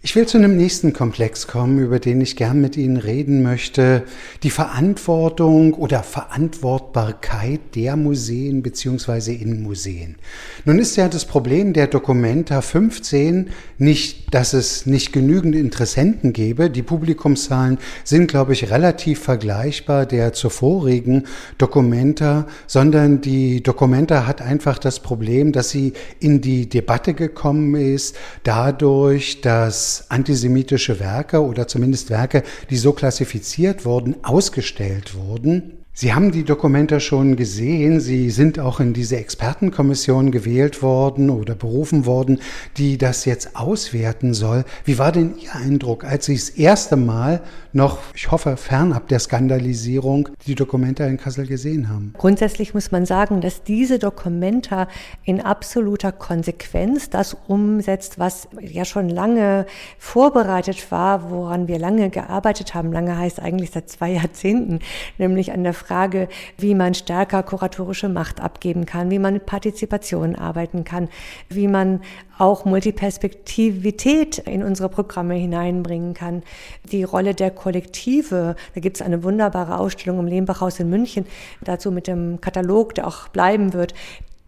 Ich 0.00 0.14
will 0.14 0.26
zu 0.26 0.38
einem 0.38 0.56
nächsten 0.56 0.92
Komplex 0.92 1.48
kommen, 1.48 1.80
über 1.80 1.98
den 1.98 2.20
ich 2.20 2.36
gern 2.36 2.60
mit 2.60 2.76
Ihnen 2.76 2.98
reden 2.98 3.42
möchte. 3.42 4.04
Die 4.44 4.50
Verantwortung 4.50 5.74
oder 5.74 6.04
Verantwortbarkeit 6.04 7.74
der 7.74 7.96
Museen 7.96 8.62
beziehungsweise 8.62 9.32
in 9.32 9.60
Museen. 9.60 10.14
Nun 10.64 10.78
ist 10.78 10.94
ja 10.96 11.08
das 11.08 11.24
Problem 11.24 11.72
der 11.72 11.88
Documenta 11.88 12.60
15 12.60 13.50
nicht, 13.78 14.32
dass 14.32 14.52
es 14.52 14.86
nicht 14.86 15.12
genügend 15.12 15.56
Interessenten 15.56 16.32
gäbe. 16.32 16.70
Die 16.70 16.84
Publikumszahlen 16.84 17.78
sind, 18.04 18.28
glaube 18.28 18.52
ich, 18.52 18.70
relativ 18.70 19.18
vergleichbar 19.18 20.06
der 20.06 20.32
zur 20.32 20.52
vorigen 20.52 21.24
Documenta, 21.58 22.46
sondern 22.68 23.20
die 23.20 23.64
Documenta 23.64 24.28
hat 24.28 24.42
einfach 24.42 24.78
das 24.78 25.00
Problem, 25.00 25.50
dass 25.50 25.70
sie 25.70 25.92
in 26.20 26.40
die 26.40 26.68
Debatte 26.68 27.14
gekommen 27.14 27.74
ist, 27.74 28.16
dadurch, 28.44 29.40
dass 29.40 29.87
antisemitische 30.08 31.00
Werke 31.00 31.42
oder 31.42 31.66
zumindest 31.66 32.10
Werke, 32.10 32.42
die 32.70 32.76
so 32.76 32.92
klassifiziert 32.92 33.84
wurden, 33.84 34.22
ausgestellt 34.24 35.14
wurden. 35.14 35.77
Sie 36.00 36.14
haben 36.14 36.30
die 36.30 36.44
Dokumente 36.44 37.00
schon 37.00 37.34
gesehen. 37.34 37.98
Sie 37.98 38.30
sind 38.30 38.60
auch 38.60 38.78
in 38.78 38.92
diese 38.92 39.16
Expertenkommission 39.16 40.30
gewählt 40.30 40.80
worden 40.80 41.28
oder 41.28 41.56
berufen 41.56 42.06
worden, 42.06 42.38
die 42.76 42.98
das 42.98 43.24
jetzt 43.24 43.56
auswerten 43.56 44.32
soll. 44.32 44.64
Wie 44.84 45.00
war 45.00 45.10
denn 45.10 45.34
Ihr 45.38 45.56
Eindruck, 45.56 46.04
als 46.04 46.26
Sie 46.26 46.36
das 46.36 46.50
erste 46.50 46.94
Mal 46.94 47.42
noch, 47.72 47.98
ich 48.14 48.30
hoffe, 48.30 48.56
fernab 48.56 49.08
der 49.08 49.18
Skandalisierung, 49.18 50.28
die 50.46 50.54
Dokumente 50.54 51.02
in 51.02 51.16
Kassel 51.16 51.48
gesehen 51.48 51.88
haben? 51.88 52.14
Grundsätzlich 52.16 52.74
muss 52.74 52.92
man 52.92 53.04
sagen, 53.04 53.40
dass 53.40 53.64
diese 53.64 53.98
Dokumente 53.98 54.86
in 55.24 55.40
absoluter 55.40 56.12
Konsequenz 56.12 57.10
das 57.10 57.36
umsetzt, 57.48 58.20
was 58.20 58.46
ja 58.60 58.84
schon 58.84 59.08
lange 59.08 59.66
vorbereitet 59.98 60.92
war, 60.92 61.32
woran 61.32 61.66
wir 61.66 61.80
lange 61.80 62.08
gearbeitet 62.10 62.74
haben. 62.74 62.92
Lange 62.92 63.18
heißt 63.18 63.40
eigentlich 63.40 63.72
seit 63.72 63.90
zwei 63.90 64.12
Jahrzehnten, 64.12 64.78
nämlich 65.18 65.50
an 65.50 65.64
der 65.64 65.74
Frage, 65.88 66.28
wie 66.58 66.74
man 66.74 66.92
stärker 66.92 67.42
kuratorische 67.42 68.10
Macht 68.10 68.40
abgeben 68.40 68.84
kann, 68.84 69.10
wie 69.10 69.18
man 69.18 69.32
mit 69.32 69.46
Partizipation 69.46 70.36
arbeiten 70.36 70.84
kann, 70.84 71.08
wie 71.48 71.66
man 71.66 72.00
auch 72.36 72.66
Multiperspektivität 72.66 74.38
in 74.38 74.62
unsere 74.62 74.90
Programme 74.90 75.34
hineinbringen 75.34 76.12
kann. 76.12 76.42
Die 76.92 77.04
Rolle 77.04 77.34
der 77.34 77.50
Kollektive, 77.50 78.54
da 78.74 78.80
gibt 78.80 78.98
es 78.98 79.02
eine 79.02 79.24
wunderbare 79.24 79.78
Ausstellung 79.78 80.18
im 80.20 80.26
Lehmbachhaus 80.26 80.78
in 80.78 80.90
München, 80.90 81.26
dazu 81.62 81.90
mit 81.90 82.06
dem 82.06 82.40
Katalog, 82.40 82.94
der 82.94 83.06
auch 83.06 83.28
bleiben 83.28 83.72
wird, 83.72 83.94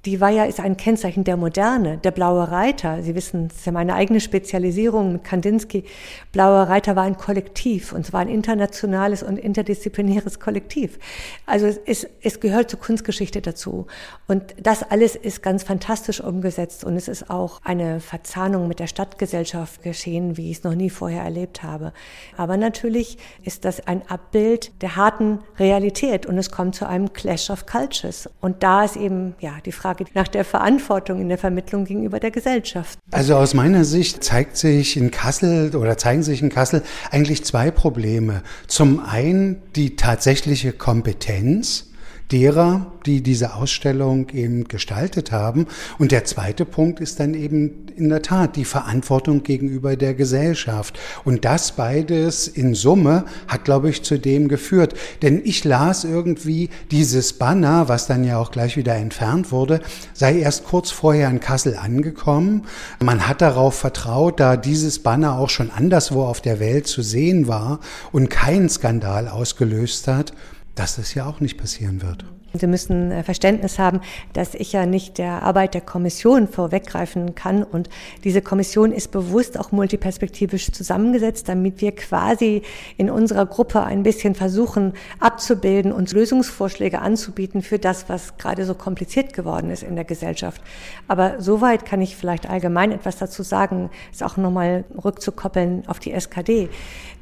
die 0.07 0.19
Weiher 0.19 0.47
ist 0.47 0.61
ein 0.61 0.78
Kennzeichen 0.78 1.25
der 1.25 1.37
Moderne, 1.37 1.99
der 1.99 2.11
blaue 2.11 2.50
Reiter. 2.50 3.02
Sie 3.02 3.14
wissen, 3.14 3.49
das 3.49 3.59
ist 3.59 3.66
ja 3.66 3.73
meine 3.73 3.95
eigene 3.95 4.21
Spezialisierung 4.21 5.12
mit 5.12 5.25
Kandinsky. 5.25 5.85
Blauer 6.33 6.62
Reiter 6.71 6.97
war 6.97 7.02
ein 7.02 7.19
Kollektiv 7.19 7.92
und 7.92 8.07
zwar 8.07 8.21
ein 8.21 8.28
internationales 8.28 9.23
und 9.23 9.37
interdisziplinäres 9.37 10.40
Kollektiv. 10.40 10.99
Also 11.45 11.66
es, 11.85 12.07
es 12.23 12.40
gehört 12.40 12.71
zur 12.71 12.80
Kunstgeschichte 12.80 13.42
dazu. 13.42 13.87
Und 14.26 14.54
das 14.62 14.83
alles 14.83 15.16
ist 15.16 15.42
ganz 15.42 15.64
fantastisch 15.64 16.23
umgesetzt 16.23 16.83
und 16.83 16.97
es 16.97 17.07
ist 17.07 17.28
auch 17.28 17.61
eine 17.62 18.00
Verzahnung 18.00 18.69
mit 18.69 18.78
der 18.78 18.87
Stadtgesellschaft 18.87 19.83
geschehen, 19.83 20.38
wie 20.38 20.50
ich 20.50 20.59
es 20.59 20.64
noch 20.64 20.75
nie 20.75 20.88
vorher 20.88 21.25
erlebt 21.25 21.62
habe. 21.62 21.92
Aber 22.38 22.57
natürlich 22.57 23.19
ist 23.42 23.66
das 23.66 23.87
ein 23.87 24.00
Abbild 24.09 24.73
der 24.80 24.97
harten 24.97 25.40
Realität 25.59 26.25
und 26.25 26.38
es 26.38 26.50
kommt 26.50 26.75
zu 26.75 26.88
einem 26.88 27.12
Clash 27.12 27.50
of 27.50 27.66
Cultures. 27.66 28.30
Und 28.40 28.62
da 28.62 28.85
ist 28.85 28.97
eben, 28.97 29.35
ja, 29.40 29.59
die 29.66 29.73
Frage, 29.73 29.89
Frage 29.90 30.04
nach 30.14 30.28
der 30.28 30.44
Verantwortung 30.44 31.20
in 31.20 31.28
der 31.28 31.38
Vermittlung 31.38 31.85
gegenüber 31.85 32.20
der 32.20 32.30
Gesellschaft. 32.30 32.99
Also 33.11 33.35
aus 33.35 33.54
meiner 33.54 33.85
Sicht 33.85 34.23
zeigt 34.23 34.56
sich 34.56 34.97
in 34.97 35.11
Kassel 35.11 35.75
oder 35.75 35.99
zeigen 35.99 36.23
sich 36.23 36.42
in 36.42 36.49
Kassel 36.49 36.82
eigentlich 37.11 37.44
zwei 37.44 37.73
Probleme. 37.73 38.42
Zum 38.68 39.00
einen 39.00 39.61
die 39.75 39.97
tatsächliche 39.97 40.73
Kompetenz 40.73 41.89
derer, 42.33 42.87
die 43.07 43.23
diese 43.23 43.55
Ausstellung 43.55 44.29
eben 44.31 44.65
gestaltet 44.65 45.33
haben. 45.33 45.67
Und 45.99 46.13
der 46.13 46.25
zweite 46.25 46.65
Punkt 46.65 47.01
ist 47.01 47.21
dann 47.21 47.35
eben 47.35 47.87
in 47.97 48.09
der 48.09 48.23
Tat 48.23 48.57
die 48.57 48.65
Verantwortung 48.65 49.43
gegenüber 49.43 49.97
der 49.97 50.15
Gesellschaft. 50.15 50.99
Und 51.25 51.45
das 51.45 51.73
beides 51.73 52.49
in 52.49 52.75
Summe 52.75 53.25
hat, 53.49 53.65
glaube 53.65 53.91
ich, 53.91 54.03
zu 54.03 54.19
dem 54.19 54.49
geführt. 54.49 54.95
Denn 55.23 55.41
ich 55.45 55.65
las 55.65 56.05
irgendwie 56.05 56.71
dieses 56.91 57.33
Banner, 57.35 57.89
was 57.89 58.07
dann 58.07 58.25
ja 58.25 58.39
auch 58.39 58.51
gleich 58.51 58.77
wieder 58.77 58.95
entfernt 58.95 59.53
wurde, 59.53 59.81
sei 60.13 60.39
erst 60.39 60.65
kurz 60.65 60.91
vorher 60.91 61.29
in 61.29 61.41
Kassel 61.41 61.77
angekommen. 61.77 62.63
Man 63.03 63.27
hat 63.27 63.41
darauf 63.41 63.75
vertraut, 63.75 64.41
da 64.41 64.57
dieses 64.57 64.99
Banner 65.01 65.39
auch 65.39 65.51
schon 65.51 65.71
anderswo 65.71 66.25
auf 66.25 66.41
der 66.41 66.61
Welt 66.61 66.87
zu 66.87 67.03
sehen 67.03 67.49
war 67.49 67.81
und 68.13 68.31
keinen 68.31 68.69
Skandal 68.69 69.29
ausgelöst 69.29 70.07
hat, 70.09 70.33
dass 70.81 70.97
das 70.97 71.13
ja 71.13 71.27
auch 71.27 71.41
nicht 71.41 71.59
passieren 71.59 72.01
wird. 72.01 72.25
Sie 72.55 72.67
müssen 72.67 73.13
äh, 73.13 73.23
Verständnis 73.23 73.79
haben, 73.79 74.01
dass 74.33 74.55
ich 74.55 74.73
ja 74.73 74.87
nicht 74.87 75.19
der 75.19 75.43
Arbeit 75.43 75.75
der 75.75 75.83
Kommission 75.83 76.49
vorweggreifen 76.49 77.35
kann. 77.35 77.63
Und 77.63 77.91
diese 78.25 78.41
Kommission 78.41 78.91
ist 78.91 79.13
bewusst 79.13 79.61
auch 79.61 79.73
multiperspektivisch 79.73 80.73
zusammengesetzt, 80.73 81.51
damit 81.51 81.83
wir 81.83 81.95
quasi 81.95 82.63
in 82.97 83.11
unserer 83.11 83.45
Gruppe 83.45 83.85
ein 83.85 84.03
bisschen 84.03 84.35
versuchen 84.35 84.95
abzubilden 85.21 85.93
und 85.93 86.11
Lösungsvorschläge 86.13 87.01
anzubieten 87.01 87.61
für 87.61 87.79
das, 87.79 88.09
was 88.09 88.39
gerade 88.39 88.65
so 88.65 88.75
kompliziert 88.75 89.35
geworden 89.35 89.71
ist 89.71 89.83
in 89.83 89.97
der 89.97 90.05
Gesellschaft. 90.05 90.63
Aber 91.09 91.43
soweit 91.43 91.85
kann 91.85 92.01
ich 92.01 92.17
vielleicht 92.17 92.49
allgemein 92.49 92.91
etwas 92.91 93.19
dazu 93.19 93.43
sagen, 93.43 93.91
ist 94.11 94.23
auch 94.23 94.39
nochmal 94.39 94.85
rückzukoppeln 95.05 95.87
auf 95.89 95.99
die 95.99 96.13
SKD, 96.13 96.71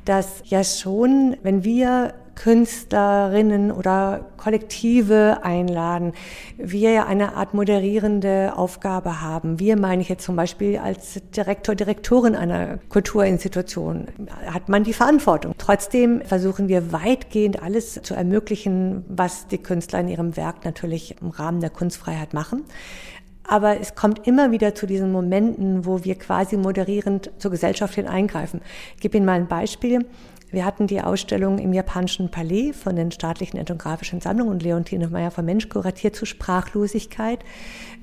dass 0.04 0.42
ja 0.44 0.62
schon, 0.62 1.36
wenn 1.42 1.64
wir 1.64 2.14
Künstlerinnen 2.38 3.72
oder 3.72 4.26
Kollektive 4.36 5.40
einladen, 5.42 6.12
wir 6.56 6.92
ja 6.92 7.04
eine 7.04 7.34
Art 7.34 7.52
moderierende 7.52 8.52
Aufgabe 8.56 9.20
haben. 9.20 9.58
Wir 9.58 9.76
meine 9.76 10.02
ich 10.02 10.08
jetzt 10.08 10.24
zum 10.24 10.36
Beispiel 10.36 10.78
als 10.78 11.20
Direktor, 11.36 11.74
Direktorin 11.74 12.36
einer 12.36 12.78
Kulturinstitution, 12.90 14.06
hat 14.46 14.68
man 14.68 14.84
die 14.84 14.92
Verantwortung. 14.92 15.52
Trotzdem 15.58 16.20
versuchen 16.20 16.68
wir 16.68 16.92
weitgehend 16.92 17.60
alles 17.60 18.00
zu 18.02 18.14
ermöglichen, 18.14 19.04
was 19.08 19.48
die 19.48 19.58
Künstler 19.58 19.98
in 19.98 20.08
ihrem 20.08 20.36
Werk 20.36 20.64
natürlich 20.64 21.16
im 21.20 21.30
Rahmen 21.30 21.60
der 21.60 21.70
Kunstfreiheit 21.70 22.34
machen. 22.34 22.62
Aber 23.42 23.80
es 23.80 23.96
kommt 23.96 24.28
immer 24.28 24.52
wieder 24.52 24.76
zu 24.76 24.86
diesen 24.86 25.10
Momenten, 25.10 25.86
wo 25.86 26.04
wir 26.04 26.14
quasi 26.14 26.56
moderierend 26.56 27.32
zur 27.38 27.50
Gesellschaft 27.50 27.96
hin 27.96 28.06
eingreifen. 28.06 28.60
Ich 28.94 29.00
gebe 29.00 29.16
Ihnen 29.16 29.26
mal 29.26 29.32
ein 29.32 29.48
Beispiel. 29.48 30.04
Wir 30.50 30.64
hatten 30.64 30.86
die 30.86 31.02
Ausstellung 31.02 31.58
im 31.58 31.74
japanischen 31.74 32.30
Palais 32.30 32.72
von 32.72 32.96
den 32.96 33.12
staatlichen 33.12 33.58
ethnografischen 33.58 34.22
Sammlungen 34.22 34.52
und 34.52 34.62
Leontine 34.62 35.08
Meyer 35.08 35.30
von 35.30 35.44
Mensch 35.44 35.68
kuratiert 35.68 36.16
zu 36.16 36.24
Sprachlosigkeit, 36.24 37.40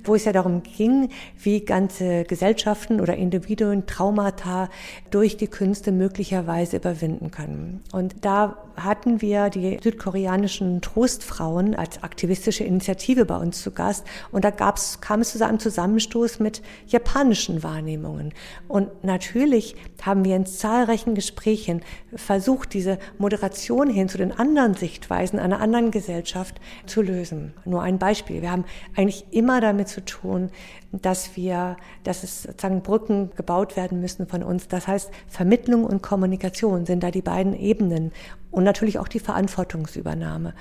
wo 0.08 0.16
es 0.16 0.26
ja 0.26 0.32
darum 0.32 0.64
ging, 0.64 1.10
wie 1.38 1.62
ganze 1.62 2.24
Gesellschaften 2.24 3.02
oder 3.02 3.16
Individuen 3.16 3.86
Traumata 3.86 4.70
durch 5.12 5.38
die 5.38 5.48
Künste 5.48 5.92
möglicherweise 5.92 6.78
überwinden 6.78 7.32
können. 7.32 7.82
Und 7.92 8.16
da 8.22 8.58
hatten 8.76 9.22
wir 9.22 9.50
die 9.50 9.80
südkoreanischen 9.82 10.82
Trostfrauen 10.82 11.76
als 11.76 12.04
aktivistische 12.04 12.64
Initiative 12.64 13.26
bei 13.26 13.38
uns 13.38 13.62
zu 13.62 13.72
Gast 13.72 14.06
und 14.32 14.44
da 14.44 14.50
gab's, 14.50 15.00
kam 15.02 15.22
es 15.22 15.32
zu 15.32 15.46
einem 15.46 15.60
Zusammenstoß 15.60 16.40
mit 16.40 16.62
japanischen 16.88 17.64
Wahrnehmungen. 17.64 18.34
Und 18.68 19.04
natürlich 19.04 19.76
haben 20.02 20.26
wir 20.26 20.36
in 20.36 20.46
zahlreichen 20.46 21.16
Gesprächen 21.16 21.82
versucht, 22.16 22.74
diese 22.74 23.00
Moderation 23.18 23.90
hin 23.90 24.10
zu 24.10 24.18
den 24.18 24.32
anderen 24.32 24.74
Sichtweisen 24.74 25.40
einer 25.40 25.60
anderen 25.60 25.92
Gesellschaft 25.92 26.60
zu 26.86 27.02
lösen. 27.02 27.54
Nur 27.66 27.82
ein 27.82 28.00
Beispiel. 28.00 28.42
Wir 28.42 28.52
haben 28.52 28.66
eigentlich 28.96 29.26
immer 29.32 29.62
damit 29.62 29.90
zu 29.96 30.04
tun, 30.04 30.50
dass 30.92 31.36
wir, 31.36 31.78
dass 32.04 32.24
es 32.24 32.44
sozusagen 32.44 32.82
Brücken 32.82 33.32
gebaut 33.36 33.78
werden 33.78 34.02
müssen 34.02 34.28
von 34.28 34.44
uns. 34.44 34.68
Das 34.68 34.88
heißt, 34.88 35.10
Vermittlung 35.28 35.86
und 35.86 36.02
Kommunikation 36.02 36.86
sind 36.86 37.02
da 37.02 37.12
die 37.12 37.22
beiden 37.22 37.58
Ebenen 37.58 38.12
und 38.52 38.64
natürlich 38.64 39.00
auch 39.00 39.08
die 39.08 39.20
Verantwortungsübernahme. 39.20 40.54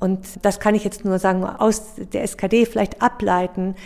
Und 0.00 0.44
das 0.44 0.58
kann 0.58 0.74
ich 0.74 0.82
jetzt 0.82 1.04
nur 1.04 1.20
sagen, 1.20 1.44
aus 1.44 1.94
der 2.12 2.24
SKD 2.24 2.66
vielleicht 2.66 3.00
ableiten, 3.00 3.76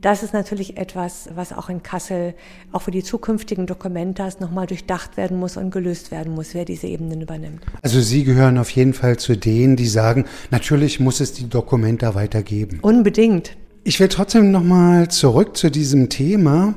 das 0.00 0.22
ist 0.22 0.32
natürlich 0.32 0.76
etwas, 0.76 1.28
was 1.34 1.52
auch 1.52 1.68
in 1.68 1.82
Kassel, 1.82 2.34
auch 2.72 2.82
für 2.82 2.90
die 2.90 3.02
zukünftigen 3.02 3.66
Dokumentas 3.66 4.40
nochmal 4.40 4.66
durchdacht 4.66 5.16
werden 5.16 5.38
muss 5.38 5.56
und 5.56 5.70
gelöst 5.70 6.10
werden 6.10 6.34
muss, 6.34 6.54
wer 6.54 6.64
diese 6.64 6.86
Ebenen 6.86 7.20
übernimmt. 7.20 7.62
Also 7.82 8.00
Sie 8.00 8.24
gehören 8.24 8.56
auf 8.58 8.70
jeden 8.70 8.94
Fall 8.94 9.18
zu 9.18 9.36
denen, 9.36 9.76
die 9.76 9.86
sagen, 9.86 10.24
natürlich 10.50 11.00
muss 11.00 11.20
es 11.20 11.32
die 11.32 11.48
Dokumenta 11.48 12.14
weitergeben. 12.14 12.78
Unbedingt. 12.82 13.56
Ich 13.88 14.00
will 14.00 14.08
trotzdem 14.08 14.50
nochmal 14.50 15.06
zurück 15.12 15.56
zu 15.56 15.70
diesem 15.70 16.08
Thema. 16.08 16.74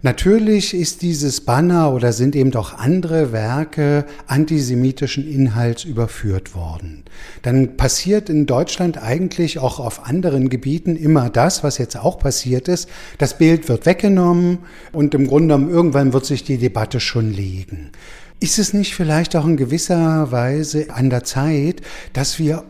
Natürlich 0.00 0.72
ist 0.72 1.02
dieses 1.02 1.42
Banner 1.42 1.92
oder 1.92 2.14
sind 2.14 2.34
eben 2.34 2.54
auch 2.54 2.72
andere 2.72 3.30
Werke 3.30 4.06
antisemitischen 4.26 5.30
Inhalts 5.30 5.84
überführt 5.84 6.54
worden. 6.54 7.04
Dann 7.42 7.76
passiert 7.76 8.30
in 8.30 8.46
Deutschland 8.46 8.96
eigentlich 8.96 9.58
auch 9.58 9.80
auf 9.80 10.06
anderen 10.06 10.48
Gebieten 10.48 10.96
immer 10.96 11.28
das, 11.28 11.62
was 11.62 11.76
jetzt 11.76 11.98
auch 11.98 12.18
passiert 12.18 12.68
ist. 12.68 12.88
Das 13.18 13.36
Bild 13.36 13.68
wird 13.68 13.84
weggenommen 13.84 14.60
und 14.92 15.14
im 15.14 15.26
Grunde 15.26 15.56
genommen 15.56 15.70
irgendwann 15.70 16.14
wird 16.14 16.24
sich 16.24 16.42
die 16.42 16.56
Debatte 16.56 17.00
schon 17.00 17.34
legen. 17.34 17.90
Ist 18.40 18.58
es 18.58 18.72
nicht 18.72 18.94
vielleicht 18.94 19.36
auch 19.36 19.44
in 19.44 19.58
gewisser 19.58 20.32
Weise 20.32 20.86
an 20.88 21.10
der 21.10 21.24
Zeit, 21.24 21.82
dass 22.14 22.38
wir 22.38 22.64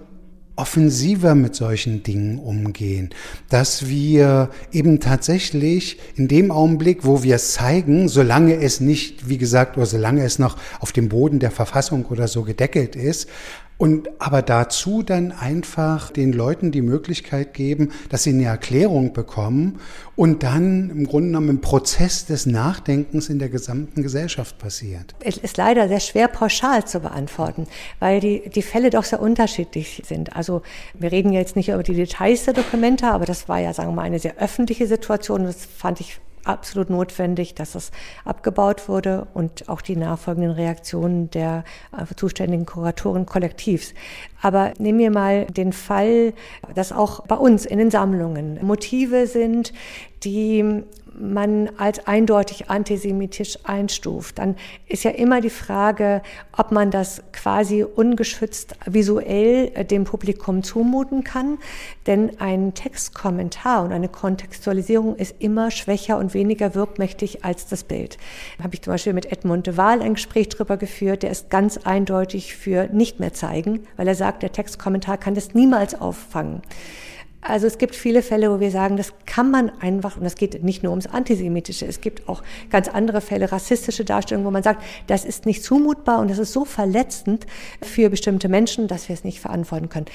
offensiver 0.56 1.34
mit 1.34 1.54
solchen 1.54 2.02
Dingen 2.02 2.38
umgehen, 2.38 3.10
dass 3.48 3.88
wir 3.88 4.50
eben 4.72 5.00
tatsächlich 5.00 5.98
in 6.16 6.28
dem 6.28 6.50
Augenblick, 6.50 7.04
wo 7.04 7.22
wir 7.22 7.36
es 7.36 7.52
zeigen, 7.52 8.08
solange 8.08 8.56
es 8.56 8.80
nicht, 8.80 9.28
wie 9.28 9.38
gesagt, 9.38 9.76
oder 9.76 9.86
solange 9.86 10.24
es 10.24 10.38
noch 10.38 10.56
auf 10.80 10.92
dem 10.92 11.08
Boden 11.08 11.38
der 11.38 11.50
Verfassung 11.50 12.06
oder 12.06 12.26
so 12.26 12.42
gedeckelt 12.42 12.96
ist, 12.96 13.28
und 13.78 14.08
aber 14.20 14.42
dazu 14.42 15.02
dann 15.02 15.32
einfach 15.32 16.10
den 16.10 16.32
Leuten 16.32 16.72
die 16.72 16.82
Möglichkeit 16.82 17.52
geben, 17.52 17.92
dass 18.08 18.22
sie 18.22 18.30
eine 18.30 18.44
Erklärung 18.44 19.12
bekommen 19.12 19.80
und 20.14 20.42
dann 20.42 20.90
im 20.90 21.06
Grunde 21.06 21.28
genommen 21.28 21.50
ein 21.50 21.60
Prozess 21.60 22.24
des 22.24 22.46
Nachdenkens 22.46 23.28
in 23.28 23.38
der 23.38 23.50
gesamten 23.50 24.02
Gesellschaft 24.02 24.58
passiert. 24.58 25.14
Es 25.20 25.36
ist 25.36 25.58
leider 25.58 25.88
sehr 25.88 26.00
schwer 26.00 26.28
pauschal 26.28 26.86
zu 26.86 27.00
beantworten, 27.00 27.66
weil 28.00 28.20
die, 28.20 28.48
die 28.48 28.62
Fälle 28.62 28.90
doch 28.90 29.04
sehr 29.04 29.20
unterschiedlich 29.20 30.02
sind. 30.06 30.34
Also 30.34 30.62
wir 30.94 31.12
reden 31.12 31.32
jetzt 31.32 31.56
nicht 31.56 31.68
über 31.68 31.82
die 31.82 31.94
Details 31.94 32.44
der 32.44 32.54
Dokumente, 32.54 33.08
aber 33.08 33.26
das 33.26 33.48
war 33.48 33.58
ja, 33.58 33.74
sagen 33.74 33.90
wir 33.90 33.96
mal, 33.96 34.02
eine 34.02 34.18
sehr 34.18 34.38
öffentliche 34.38 34.86
Situation. 34.86 35.44
Das 35.44 35.66
fand 35.66 36.00
ich 36.00 36.18
absolut 36.46 36.90
notwendig, 36.90 37.54
dass 37.54 37.74
es 37.74 37.90
abgebaut 38.24 38.88
wurde 38.88 39.26
und 39.34 39.68
auch 39.68 39.80
die 39.80 39.96
nachfolgenden 39.96 40.52
Reaktionen 40.52 41.30
der 41.30 41.64
äh, 41.96 42.14
zuständigen 42.14 42.66
Kuratoren 42.66 43.26
kollektivs. 43.26 43.94
Aber 44.42 44.72
nehmen 44.78 44.98
wir 44.98 45.10
mal 45.10 45.46
den 45.46 45.72
Fall, 45.72 46.32
dass 46.74 46.92
auch 46.92 47.26
bei 47.26 47.36
uns 47.36 47.66
in 47.66 47.78
den 47.78 47.90
Sammlungen 47.90 48.58
Motive 48.64 49.26
sind, 49.26 49.72
die 50.24 50.84
man 51.18 51.70
als 51.76 52.06
eindeutig 52.06 52.70
antisemitisch 52.70 53.58
einstuft, 53.64 54.38
dann 54.38 54.56
ist 54.88 55.04
ja 55.04 55.10
immer 55.10 55.40
die 55.40 55.50
Frage, 55.50 56.22
ob 56.56 56.72
man 56.72 56.90
das 56.90 57.22
quasi 57.32 57.84
ungeschützt 57.84 58.76
visuell 58.86 59.72
äh, 59.74 59.84
dem 59.84 60.04
Publikum 60.04 60.62
zumuten 60.62 61.24
kann. 61.24 61.58
Denn 62.06 62.40
ein 62.40 62.74
Textkommentar 62.74 63.84
und 63.84 63.92
eine 63.92 64.08
Kontextualisierung 64.08 65.16
ist 65.16 65.36
immer 65.38 65.70
schwächer 65.70 66.18
und 66.18 66.34
weniger 66.34 66.74
wirkmächtig 66.74 67.44
als 67.44 67.66
das 67.66 67.84
Bild. 67.84 68.18
Da 68.58 68.64
habe 68.64 68.74
ich 68.74 68.82
zum 68.82 68.92
Beispiel 68.92 69.12
mit 69.12 69.32
Edmund 69.32 69.66
de 69.66 69.76
Waal 69.76 70.02
ein 70.02 70.14
Gespräch 70.14 70.48
drüber 70.48 70.76
geführt, 70.76 71.22
der 71.22 71.30
ist 71.30 71.50
ganz 71.50 71.78
eindeutig 71.78 72.56
für 72.56 72.88
nicht 72.92 73.20
mehr 73.20 73.32
zeigen, 73.32 73.86
weil 73.96 74.08
er 74.08 74.14
sagt, 74.14 74.42
der 74.42 74.52
Textkommentar 74.52 75.18
kann 75.18 75.34
das 75.34 75.54
niemals 75.54 76.00
auffangen. 76.00 76.62
Also 77.48 77.68
es 77.68 77.78
gibt 77.78 77.94
viele 77.94 78.22
Fälle, 78.22 78.50
wo 78.50 78.58
wir 78.58 78.72
sagen, 78.72 78.96
das 78.96 79.12
kann 79.24 79.50
man 79.50 79.70
einfach, 79.80 80.16
und 80.16 80.24
das 80.24 80.34
geht 80.34 80.64
nicht 80.64 80.82
nur 80.82 80.90
ums 80.90 81.06
Antisemitische, 81.06 81.86
es 81.86 82.00
gibt 82.00 82.28
auch 82.28 82.42
ganz 82.70 82.88
andere 82.88 83.20
Fälle, 83.20 83.52
rassistische 83.52 84.04
Darstellungen, 84.04 84.46
wo 84.46 84.50
man 84.50 84.64
sagt, 84.64 84.82
das 85.06 85.24
ist 85.24 85.46
nicht 85.46 85.62
zumutbar 85.62 86.18
und 86.18 86.28
das 86.28 86.38
ist 86.38 86.52
so 86.52 86.64
verletzend 86.64 87.46
für 87.82 88.10
bestimmte 88.10 88.48
Menschen, 88.48 88.88
dass 88.88 89.08
wir 89.08 89.14
es 89.14 89.22
nicht 89.22 89.40
verantworten 89.40 89.88
können. 89.88 90.06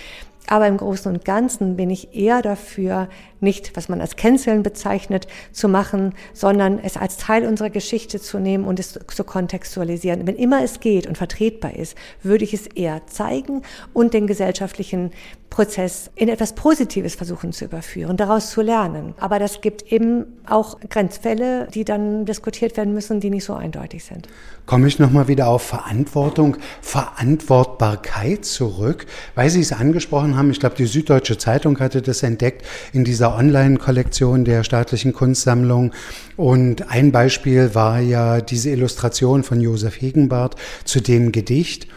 Aber 0.48 0.68
im 0.68 0.76
Großen 0.76 1.12
und 1.12 1.24
Ganzen 1.24 1.78
bin 1.78 1.90
ich 1.90 2.16
eher 2.16 2.42
dafür, 2.42 3.08
nicht, 3.40 3.78
was 3.78 3.90
man 3.90 4.02
als 4.02 4.16
Canceln 4.16 4.64
bezeichnet, 4.64 5.28
zu 5.52 5.70
machen, 5.70 6.14
sondern 6.34 6.80
es 6.80 6.98
als 6.98 7.18
Teil 7.18 7.46
unserer 7.46 7.70
Geschichte 7.70 8.20
zu 8.20 8.40
nehmen 8.40 8.66
und 8.66 8.80
es 8.80 9.00
zu 9.08 9.24
kontextualisieren. 9.24 10.28
Wenn 10.28 10.36
immer 10.36 10.64
es 10.64 10.80
geht 10.80 11.08
und 11.08 11.18
vertretbar 11.18 11.76
ist, 11.76 11.96
würde 12.24 12.44
ich 12.44 12.54
es 12.54 12.68
eher 12.68 13.06
zeigen 13.08 13.62
und 13.94 14.14
den 14.14 14.28
gesellschaftlichen 14.28 15.12
Prozess 15.52 16.10
in 16.16 16.30
etwas 16.30 16.54
Positives 16.54 17.16
versuchen 17.16 17.52
zu 17.52 17.66
überführen, 17.66 18.16
daraus 18.16 18.50
zu 18.50 18.62
lernen. 18.62 19.14
Aber 19.20 19.38
das 19.38 19.60
gibt 19.60 19.92
eben 19.92 20.26
auch 20.48 20.80
Grenzfälle, 20.90 21.68
die 21.74 21.84
dann 21.84 22.26
diskutiert 22.26 22.78
werden 22.78 22.94
müssen, 22.94 23.20
die 23.20 23.30
nicht 23.30 23.44
so 23.44 23.54
eindeutig 23.54 24.06
sind. 24.06 24.30
Komme 24.66 24.88
ich 24.88 24.98
nochmal 24.98 25.28
wieder 25.28 25.50
auf 25.50 25.62
Verantwortung, 25.62 26.56
Verantwortbarkeit 26.82 28.46
zurück, 28.46 29.06
weil 29.36 29.50
Sie 29.50 29.60
es 29.60 29.74
angesprochen 29.74 30.38
haben. 30.38 30.52
Ich 30.52 30.62
glaube, 30.62 30.76
die 30.76 30.86
Süddeutsche 30.86 31.38
Zeitung 31.38 31.78
hatte 31.80 32.02
das 32.02 32.24
entdeckt 32.24 32.66
in 32.94 33.04
dieser 33.04 33.36
Online-Kollektion 33.36 34.46
der 34.46 34.64
staatlichen 34.64 35.12
Kunstsammlung. 35.12 35.92
Und 36.38 36.90
ein 36.90 37.12
Beispiel 37.12 37.76
war 37.76 38.00
ja 38.00 38.40
diese 38.40 38.70
Illustration 38.70 39.44
von 39.44 39.60
Josef 39.60 40.00
Hegenbart 40.00 40.56
zu 40.86 41.02
dem 41.02 41.34
Gedicht. 41.34 41.88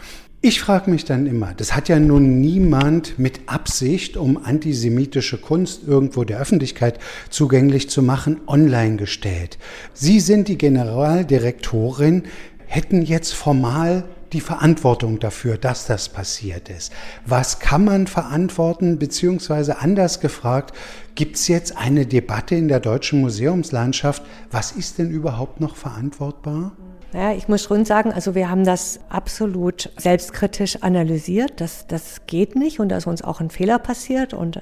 Ich 0.47 0.61
frage 0.61 0.91
mich 0.91 1.05
dann 1.05 1.25
immer, 1.25 1.55
das 1.57 1.75
hat 1.75 1.89
ja 1.89 1.99
nun 1.99 2.39
niemand 2.39 3.17
mit 3.17 3.39
Absicht, 3.47 4.15
um 4.15 4.37
antisemitische 4.37 5.39
Kunst 5.39 5.87
irgendwo 5.87 6.23
der 6.23 6.39
Öffentlichkeit 6.39 6.99
zugänglich 7.31 7.89
zu 7.89 8.03
machen, 8.03 8.41
online 8.45 8.97
gestellt. 8.97 9.57
Sie 9.95 10.19
sind 10.19 10.47
die 10.47 10.59
Generaldirektorin, 10.59 12.25
hätten 12.67 13.01
jetzt 13.01 13.33
formal 13.33 14.03
die 14.33 14.39
Verantwortung 14.39 15.17
dafür, 15.17 15.57
dass 15.57 15.87
das 15.87 16.09
passiert 16.09 16.69
ist. 16.69 16.93
Was 17.25 17.57
kann 17.57 17.83
man 17.83 18.05
verantworten, 18.05 18.99
beziehungsweise 18.99 19.79
anders 19.79 20.19
gefragt, 20.19 20.75
gibt 21.15 21.37
es 21.37 21.47
jetzt 21.47 21.75
eine 21.75 22.05
Debatte 22.05 22.53
in 22.53 22.67
der 22.67 22.81
deutschen 22.81 23.19
Museumslandschaft, 23.19 24.21
was 24.51 24.73
ist 24.73 24.99
denn 24.99 25.09
überhaupt 25.09 25.59
noch 25.59 25.75
verantwortbar? 25.75 26.73
Ja, 27.13 27.31
ich 27.31 27.47
muss 27.47 27.63
schon 27.63 27.85
sagen, 27.85 28.11
also 28.11 28.35
wir 28.35 28.49
haben 28.49 28.65
das 28.65 28.99
absolut 29.07 29.89
selbstkritisch 29.95 30.83
analysiert. 30.83 31.61
Das, 31.61 31.87
das 31.87 32.25
geht 32.27 32.55
nicht 32.57 32.81
und 32.81 32.89
da 32.89 32.97
ist 32.97 33.07
uns 33.07 33.21
auch 33.21 33.39
ein 33.39 33.49
Fehler 33.49 33.79
passiert 33.79 34.33
und 34.33 34.59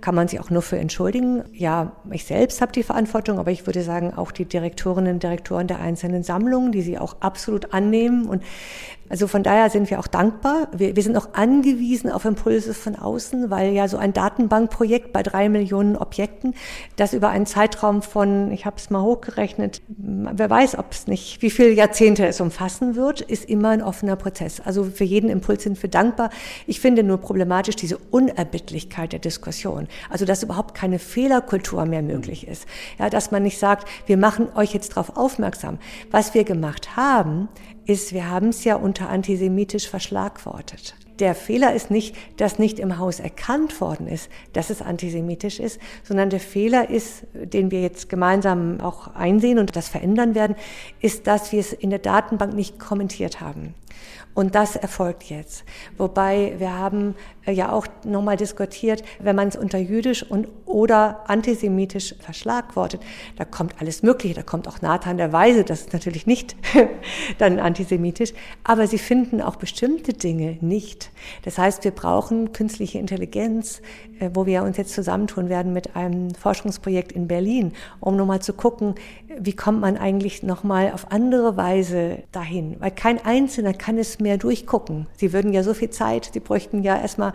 kann 0.00 0.14
man 0.14 0.26
sich 0.26 0.40
auch 0.40 0.48
nur 0.48 0.62
für 0.62 0.78
entschuldigen. 0.78 1.44
Ja, 1.52 1.92
ich 2.10 2.24
selbst 2.24 2.62
habe 2.62 2.72
die 2.72 2.84
Verantwortung, 2.84 3.38
aber 3.38 3.50
ich 3.50 3.66
würde 3.66 3.82
sagen 3.82 4.14
auch 4.14 4.32
die 4.32 4.46
Direktorinnen 4.46 5.14
und 5.14 5.22
Direktoren 5.22 5.66
der 5.66 5.80
einzelnen 5.80 6.22
Sammlungen, 6.22 6.72
die 6.72 6.82
sie 6.82 6.98
auch 6.98 7.16
absolut 7.20 7.74
annehmen 7.74 8.26
und 8.26 8.42
Also 9.10 9.26
von 9.26 9.42
daher 9.42 9.68
sind 9.70 9.90
wir 9.90 9.98
auch 9.98 10.06
dankbar. 10.06 10.68
Wir, 10.72 10.94
wir 10.94 11.02
sind 11.02 11.16
auch 11.16 11.34
angewiesen 11.34 12.10
auf 12.10 12.24
Impulse 12.24 12.72
von 12.74 12.94
außen, 12.94 13.50
weil 13.50 13.72
ja 13.72 13.88
so 13.88 13.96
ein 13.96 14.12
Datenbankprojekt 14.12 15.12
bei 15.12 15.24
drei 15.24 15.48
Millionen 15.48 15.96
Objekten, 15.96 16.54
das 16.94 17.12
über 17.12 17.28
einen 17.28 17.44
Zeitraum 17.44 18.02
von, 18.02 18.52
ich 18.52 18.66
habe 18.66 18.76
es 18.76 18.88
mal 18.88 19.02
hochgerechnet, 19.02 19.82
wer 19.88 20.48
weiß, 20.48 20.78
ob 20.78 20.92
es 20.92 21.08
nicht, 21.08 21.42
wie 21.42 21.50
viele 21.50 21.72
Jahrzehnte 21.72 22.24
es 22.26 22.40
umfassen 22.40 22.94
wird, 22.94 23.20
ist 23.20 23.50
immer 23.50 23.70
ein 23.70 23.82
offener 23.82 24.14
Prozess. 24.14 24.60
Also 24.60 24.84
für 24.84 25.04
jeden 25.04 25.28
Impuls 25.28 25.64
sind 25.64 25.82
wir 25.82 25.90
dankbar. 25.90 26.30
Ich 26.68 26.80
finde 26.80 27.02
nur 27.02 27.18
problematisch 27.18 27.74
diese 27.74 27.98
Unerbittlichkeit 27.98 29.12
der 29.12 29.18
Diskussion. 29.18 29.88
Also 30.08 30.24
dass 30.24 30.44
überhaupt 30.44 30.76
keine 30.76 31.00
Fehlerkultur 31.00 31.84
mehr 31.84 32.02
möglich 32.02 32.46
ist. 32.46 32.64
Ja, 32.98 33.10
dass 33.10 33.32
man 33.32 33.42
nicht 33.42 33.58
sagt, 33.58 33.88
wir 34.06 34.16
machen 34.16 34.48
euch 34.54 34.72
jetzt 34.72 34.90
darauf 34.92 35.16
aufmerksam. 35.16 35.78
Was 36.12 36.32
wir 36.34 36.44
gemacht 36.44 36.96
haben, 36.96 37.48
ist, 37.86 38.12
wir 38.12 38.28
haben 38.28 38.48
es 38.48 38.64
ja 38.64 38.76
unter 38.76 39.08
antisemitisch 39.08 39.88
verschlagwortet. 39.88 40.94
Der 41.20 41.34
Fehler 41.34 41.74
ist 41.74 41.90
nicht, 41.90 42.16
dass 42.38 42.58
nicht 42.58 42.78
im 42.78 42.98
Haus 42.98 43.20
erkannt 43.20 43.80
worden 43.80 44.06
ist, 44.06 44.30
dass 44.54 44.70
es 44.70 44.82
antisemitisch 44.82 45.60
ist, 45.60 45.78
sondern 46.02 46.30
der 46.30 46.40
Fehler 46.40 46.88
ist, 46.88 47.26
den 47.34 47.70
wir 47.70 47.82
jetzt 47.82 48.08
gemeinsam 48.08 48.80
auch 48.80 49.14
einsehen 49.14 49.58
und 49.58 49.76
das 49.76 49.88
verändern 49.88 50.34
werden, 50.34 50.56
ist, 51.00 51.26
dass 51.26 51.52
wir 51.52 51.60
es 51.60 51.72
in 51.72 51.90
der 51.90 51.98
Datenbank 51.98 52.54
nicht 52.54 52.78
kommentiert 52.78 53.40
haben. 53.40 53.74
Und 54.32 54.54
das 54.54 54.76
erfolgt 54.76 55.24
jetzt. 55.24 55.64
Wobei 55.98 56.54
wir 56.58 56.76
haben 56.76 57.16
äh, 57.46 57.52
ja 57.52 57.72
auch 57.72 57.86
nochmal 58.04 58.36
diskutiert, 58.36 59.02
wenn 59.18 59.34
man 59.34 59.48
es 59.48 59.56
unter 59.56 59.78
jüdisch 59.78 60.22
und 60.22 60.48
oder 60.66 61.28
antisemitisch 61.28 62.14
verschlagwortet, 62.20 63.02
da 63.36 63.44
kommt 63.44 63.74
alles 63.80 64.02
Mögliche, 64.02 64.34
da 64.34 64.42
kommt 64.42 64.68
auch 64.68 64.80
Nathan 64.82 65.16
der 65.16 65.32
Weise, 65.32 65.64
das 65.64 65.80
ist 65.80 65.92
natürlich 65.92 66.26
nicht 66.26 66.54
dann 67.38 67.58
antisemitisch, 67.58 68.32
aber 68.62 68.86
sie 68.86 68.98
finden 68.98 69.40
auch 69.40 69.56
bestimmte 69.56 70.12
Dinge 70.12 70.58
nicht. 70.60 71.09
Das 71.42 71.58
heißt, 71.58 71.84
wir 71.84 71.90
brauchen 71.90 72.52
künstliche 72.52 72.98
Intelligenz, 72.98 73.82
äh, 74.18 74.30
wo 74.34 74.46
wir 74.46 74.62
uns 74.62 74.76
jetzt 74.76 74.94
zusammentun 74.94 75.48
werden 75.48 75.72
mit 75.72 75.96
einem 75.96 76.34
Forschungsprojekt 76.34 77.12
in 77.12 77.28
Berlin, 77.28 77.72
um 78.00 78.16
nochmal 78.16 78.42
zu 78.42 78.52
gucken, 78.52 78.94
wie 79.38 79.54
kommt 79.54 79.80
man 79.80 79.96
eigentlich 79.96 80.42
nochmal 80.42 80.92
auf 80.92 81.10
andere 81.12 81.56
Weise 81.56 82.18
dahin, 82.32 82.76
weil 82.78 82.90
kein 82.90 83.24
Einzelner 83.24 83.74
kann 83.74 83.98
es 83.98 84.20
mehr 84.20 84.38
durchgucken. 84.38 85.06
Sie 85.16 85.32
würden 85.32 85.52
ja 85.52 85.62
so 85.62 85.74
viel 85.74 85.90
Zeit, 85.90 86.30
sie 86.32 86.40
bräuchten 86.40 86.82
ja 86.82 87.00
erstmal 87.00 87.32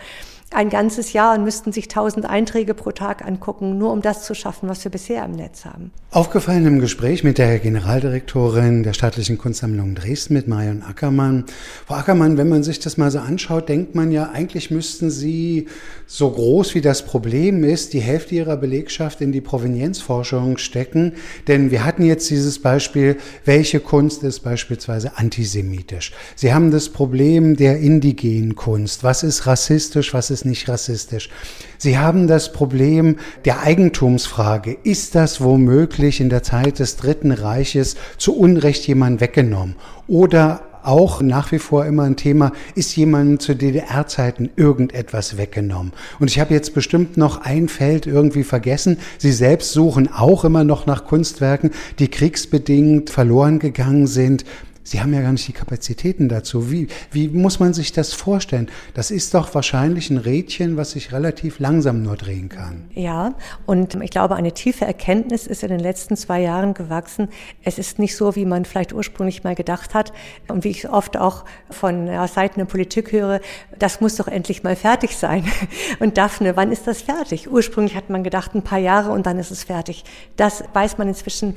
ein 0.56 0.70
ganzes 0.70 1.14
Jahr 1.14 1.38
und 1.38 1.44
müssten 1.44 1.72
sich 1.72 1.88
tausend 1.88 2.26
Einträge 2.26 2.74
pro 2.74 2.92
Tag 2.92 3.26
angucken, 3.26 3.78
nur 3.78 3.92
um 3.92 4.02
das 4.02 4.24
zu 4.26 4.34
schaffen, 4.34 4.70
was 4.70 4.84
wir 4.84 4.92
bisher 4.92 5.24
im 5.26 5.32
Netz 5.32 5.66
haben. 5.66 5.92
Aufgefallen 6.12 6.66
im 6.66 6.80
Gespräch 6.80 7.26
mit 7.26 7.38
der 7.38 7.60
Generaldirektorin 7.60 8.84
der 8.84 8.94
Staatlichen 8.94 9.38
Kunstsammlung 9.38 9.96
Dresden, 9.96 10.34
mit 10.34 10.48
Marion 10.48 10.82
Ackermann. 10.82 11.44
Frau 11.86 11.96
Ackermann, 11.96 12.38
wenn 12.38 12.48
man 12.48 12.64
sich 12.64 12.80
das 12.80 12.96
mal 12.96 13.12
so 13.12 13.20
anschaut, 13.20 13.68
denkt 13.68 13.96
man 13.96 14.12
ja, 14.12 14.30
eigentlich 14.32 14.72
müssten 14.72 15.10
Sie 15.10 15.68
so 16.08 16.30
groß 16.32 16.74
wie 16.74 16.82
das 16.82 17.06
Problem 17.06 17.64
ist, 17.66 17.92
die 17.94 18.00
Hälfte 18.00 18.36
Ihrer 18.36 18.56
Belegschaft 18.56 19.20
in 19.20 19.34
die 19.34 19.42
Provenienzforschung 19.42 20.58
stecken. 20.58 21.14
Denn 21.50 21.70
wir 21.70 21.84
hatten 21.84 22.04
jetzt 22.04 22.30
dieses 22.30 22.60
Beispiel, 22.60 23.18
welche 23.44 23.82
Kunst 23.82 24.24
ist 24.24 24.40
beispielsweise 24.40 25.18
antisemitisch. 25.18 26.14
Sie 26.36 26.54
haben 26.54 26.72
das 26.72 26.90
Problem 26.90 27.58
der 27.58 27.80
indigenen 27.80 28.56
Kunst. 28.56 29.04
Was 29.04 29.24
ist 29.24 29.48
rassistisch, 29.48 30.14
was 30.14 30.32
ist 30.32 30.45
nicht 30.46 30.70
rassistisch? 30.70 31.30
Sie 31.78 31.98
haben 31.98 32.28
das 32.28 32.54
Problem 32.54 33.18
der 33.46 33.62
Eigentumsfrage. 33.62 34.78
Ist 34.84 35.16
das 35.16 35.42
womöglich 35.42 36.22
in 36.22 36.30
der 36.30 36.44
Zeit 36.44 36.80
des 36.80 36.98
Dritten 36.98 37.32
Reiches 37.32 37.96
zu 38.18 38.38
Unrecht 38.38 38.88
jemand 38.88 39.22
weggenommen? 39.22 39.76
Oder 40.08 40.62
auch 40.86 41.22
nach 41.22 41.52
wie 41.52 41.60
vor 41.60 41.86
immer 41.86 42.04
ein 42.04 42.16
Thema, 42.16 42.52
ist 42.76 42.96
jemand 42.96 43.42
zu 43.42 43.56
DDR-Zeiten 43.56 44.52
irgendetwas 44.56 45.38
weggenommen? 45.38 45.94
Und 46.20 46.30
ich 46.30 46.40
habe 46.40 46.54
jetzt 46.54 46.74
bestimmt 46.74 47.18
noch 47.18 47.42
ein 47.42 47.68
Feld 47.68 48.06
irgendwie 48.06 48.44
vergessen. 48.44 48.98
Sie 49.18 49.32
selbst 49.32 49.72
suchen 49.72 50.12
auch 50.12 50.46
immer 50.46 50.64
noch 50.64 50.86
nach 50.86 51.06
Kunstwerken, 51.06 51.72
die 52.00 52.08
kriegsbedingt 52.08 53.10
verloren 53.10 53.60
gegangen 53.60 54.08
sind. 54.08 54.46
Sie 54.88 55.02
haben 55.02 55.12
ja 55.16 55.22
gar 55.22 55.32
nicht 55.32 55.48
die 55.48 55.54
Kapazitäten 55.54 56.30
dazu. 56.30 56.70
Wie, 56.70 56.88
wie 57.12 57.28
muss 57.28 57.60
man 57.60 57.74
sich 57.74 57.92
das 57.92 58.14
vorstellen? 58.14 58.70
Das 58.94 59.10
ist 59.10 59.34
doch 59.34 59.56
wahrscheinlich 59.56 60.12
ein 60.12 60.18
Rädchen, 60.18 60.78
was 60.78 60.92
sich 60.92 61.12
relativ 61.12 61.58
langsam 61.58 62.04
nur 62.04 62.16
drehen 62.16 62.50
kann. 62.50 62.86
Ja, 62.94 63.34
und 63.66 63.96
ich 63.96 64.12
glaube, 64.12 64.36
eine 64.36 64.54
tiefe 64.54 64.86
Erkenntnis 64.86 65.48
ist 65.48 65.64
in 65.64 65.70
den 65.70 65.80
letzten 65.80 66.16
zwei 66.16 66.40
Jahren 66.40 66.76
gewachsen. 66.76 67.30
Es 67.64 67.80
ist 67.80 67.98
nicht 67.98 68.16
so, 68.16 68.36
wie 68.36 68.46
man 68.46 68.64
vielleicht 68.64 68.94
ursprünglich 68.94 69.44
mal 69.44 69.56
gedacht 69.56 69.96
hat 69.96 70.14
und 70.50 70.64
wie 70.64 70.70
ich 70.70 70.88
oft 70.88 71.18
auch 71.18 71.46
von 71.72 72.06
ja, 72.06 72.28
Seiten 72.28 72.60
der 72.60 72.66
Politik 72.66 73.12
höre, 73.12 73.42
das 73.80 74.02
muss 74.02 74.18
doch 74.18 74.28
endlich 74.28 74.62
mal 74.62 74.76
fertig 74.76 75.18
sein. 75.18 75.46
Und 76.00 76.18
Daphne, 76.18 76.56
wann 76.56 76.72
ist 76.72 76.88
das 76.88 77.02
fertig? 77.02 77.50
Ursprünglich 77.52 77.96
hat 77.96 78.10
man 78.10 78.24
gedacht, 78.24 78.54
ein 78.54 78.62
paar 78.62 78.80
Jahre 78.80 79.12
und 79.12 79.26
dann 79.26 79.40
ist 79.40 79.52
es 79.52 79.64
fertig. 79.64 80.04
Das 80.36 80.64
weiß 80.74 80.98
man 80.98 81.08
inzwischen. 81.08 81.56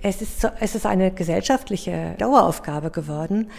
Es 0.00 0.22
ist, 0.22 0.48
es 0.60 0.74
ist 0.74 0.86
eine 0.86 1.10
gesellschaftliche 1.10 2.14
Daueraufgabe. 2.18 2.68
Aufgabe 2.68 2.90
geworden. 2.90 3.50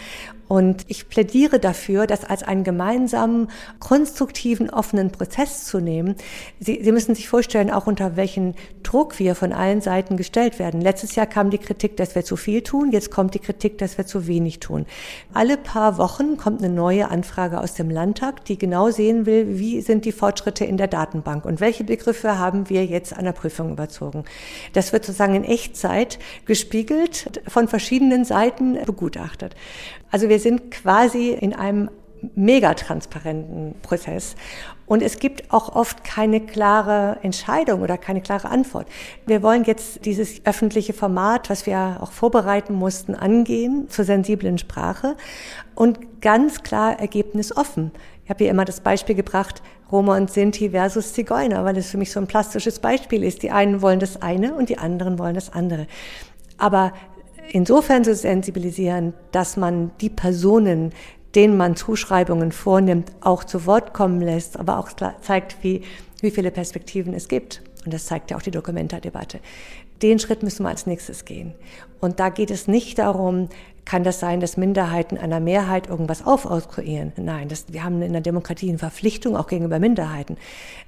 Und 0.50 0.84
ich 0.88 1.10
plädiere 1.10 1.60
dafür, 1.60 2.08
das 2.08 2.26
als 2.26 2.42
einen 2.42 2.64
gemeinsamen, 2.64 3.50
konstruktiven, 3.78 4.72
offenen 4.72 5.12
Prozess 5.12 5.66
zu 5.66 5.80
nehmen. 5.80 6.16
Sie, 6.60 6.82
Sie 6.84 6.92
müssen 6.92 7.14
sich 7.14 7.30
vorstellen, 7.30 7.70
auch 7.70 7.86
unter 7.86 8.16
welchen 8.16 8.56
Druck 8.82 9.20
wir 9.20 9.36
von 9.36 9.54
allen 9.54 9.80
Seiten 9.80 10.18
gestellt 10.18 10.58
werden. 10.58 10.82
Letztes 10.82 11.14
Jahr 11.14 11.28
kam 11.28 11.52
die 11.52 11.60
Kritik, 11.60 11.98
dass 11.98 12.16
wir 12.16 12.26
zu 12.26 12.36
viel 12.36 12.64
tun. 12.64 12.92
Jetzt 12.92 13.12
kommt 13.12 13.36
die 13.36 13.40
Kritik, 13.40 13.78
dass 13.78 14.00
wir 14.00 14.08
zu 14.08 14.26
wenig 14.26 14.60
tun. 14.60 14.88
Alle 15.36 15.56
paar 15.56 16.00
Wochen 16.00 16.36
kommt 16.38 16.64
eine 16.64 16.74
neue 16.74 17.10
Anfrage 17.10 17.62
aus 17.62 17.76
dem 17.76 17.92
Landtag, 17.92 18.44
die 18.46 18.58
genau 18.58 18.90
sehen 18.90 19.28
will, 19.28 19.60
wie 19.60 19.82
sind 19.82 20.04
die 20.04 20.12
Fortschritte 20.12 20.66
in 20.66 20.78
der 20.78 20.88
Datenbank 20.88 21.46
und 21.46 21.60
welche 21.60 21.84
Begriffe 21.84 22.40
haben 22.40 22.70
wir 22.72 22.86
jetzt 22.86 23.16
an 23.16 23.26
der 23.26 23.34
Prüfung 23.34 23.72
überzogen. 23.72 24.24
Das 24.74 24.94
wird 24.94 25.06
sozusagen 25.06 25.36
in 25.36 25.44
Echtzeit 25.44 26.18
gespiegelt, 26.46 27.40
von 27.48 27.68
verschiedenen 27.68 28.26
Seiten 28.26 28.84
begutachtet. 28.84 29.56
Also 30.12 30.30
wir 30.30 30.40
sind 30.40 30.72
quasi 30.72 31.30
in 31.32 31.54
einem 31.54 31.90
mega 32.36 32.74
transparenten 32.74 33.76
Prozess. 33.82 34.36
Und 34.86 35.04
es 35.04 35.20
gibt 35.20 35.54
auch 35.54 35.76
oft 35.76 36.04
keine 36.04 36.42
klare 36.42 37.18
Entscheidung 37.22 37.82
oder 37.82 37.98
keine 37.98 38.22
klare 38.22 38.50
Antwort. 38.50 38.88
Wir 39.26 39.44
wollen 39.44 39.64
jetzt 39.64 40.06
dieses 40.06 40.46
öffentliche 40.46 40.94
Format, 40.94 41.50
was 41.50 41.66
wir 41.66 42.00
auch 42.02 42.12
vorbereiten 42.12 42.74
mussten, 42.74 43.14
angehen 43.14 43.88
zur 43.90 44.04
sensiblen 44.06 44.58
Sprache 44.58 45.16
und 45.76 46.22
ganz 46.22 46.64
klar 46.64 47.00
ergebnisoffen. 47.00 47.92
Ich 48.24 48.30
habe 48.30 48.44
hier 48.44 48.52
immer 48.52 48.66
das 48.66 48.82
Beispiel 48.82 49.16
gebracht, 49.16 49.62
Roma 49.92 50.18
und 50.18 50.32
Sinti 50.32 50.72
versus 50.72 51.14
Zigeuner, 51.14 51.66
weil 51.66 51.78
es 51.78 51.90
für 51.90 51.98
mich 51.98 52.12
so 52.12 52.20
ein 52.20 52.28
plastisches 52.28 52.80
Beispiel 52.80 53.24
ist. 53.24 53.44
Die 53.44 53.52
einen 53.52 53.82
wollen 53.82 54.00
das 54.00 54.22
eine 54.22 54.54
und 54.54 54.70
die 54.70 54.78
anderen 54.78 55.18
wollen 55.18 55.36
das 55.36 55.52
andere. 55.54 55.88
Aber 56.58 56.94
insofern 57.52 58.04
zu 58.04 58.16
sensibilisieren, 58.16 59.14
dass 59.32 59.58
man 59.58 59.92
die 60.02 60.10
Personen, 60.10 60.92
denen 61.36 61.58
man 61.58 61.76
Zuschreibungen 61.76 62.52
vornimmt, 62.52 63.12
auch 63.22 63.44
zu 63.44 63.66
Wort 63.66 63.94
kommen 63.94 64.22
lässt, 64.22 64.58
aber 64.58 64.80
auch 64.80 64.90
zeigt, 65.22 65.58
wie, 65.62 65.84
wie 66.22 66.32
viele 66.32 66.52
Perspektiven 66.52 67.14
es 67.14 67.28
gibt. 67.28 67.62
Und 67.86 67.94
das 67.94 68.06
zeigt 68.06 68.32
ja 68.32 68.38
auch 68.38 68.42
die 68.42 68.52
Dokumenta-Debatte. 68.52 69.40
Den 70.02 70.20
Schritt 70.20 70.44
müssen 70.44 70.64
wir 70.64 70.70
als 70.70 70.86
nächstes 70.86 71.26
gehen. 71.26 71.54
Und 72.00 72.20
da 72.20 72.30
geht 72.30 72.52
es 72.52 72.68
nicht 72.68 73.00
darum, 73.00 73.50
kann 73.90 74.04
das 74.04 74.20
sein, 74.20 74.40
dass 74.40 74.56
Minderheiten 74.56 75.18
einer 75.18 75.40
Mehrheit 75.40 75.88
irgendwas 75.88 76.24
aufoktroyieren? 76.24 77.12
Nein, 77.18 77.48
das, 77.50 77.66
wir 77.70 77.84
haben 77.84 78.04
in 78.04 78.12
der 78.14 78.22
Demokratie 78.22 78.70
eine 78.70 78.78
Verpflichtung 78.78 79.36
auch 79.36 79.48
gegenüber 79.48 79.80
Minderheiten. 79.80 80.38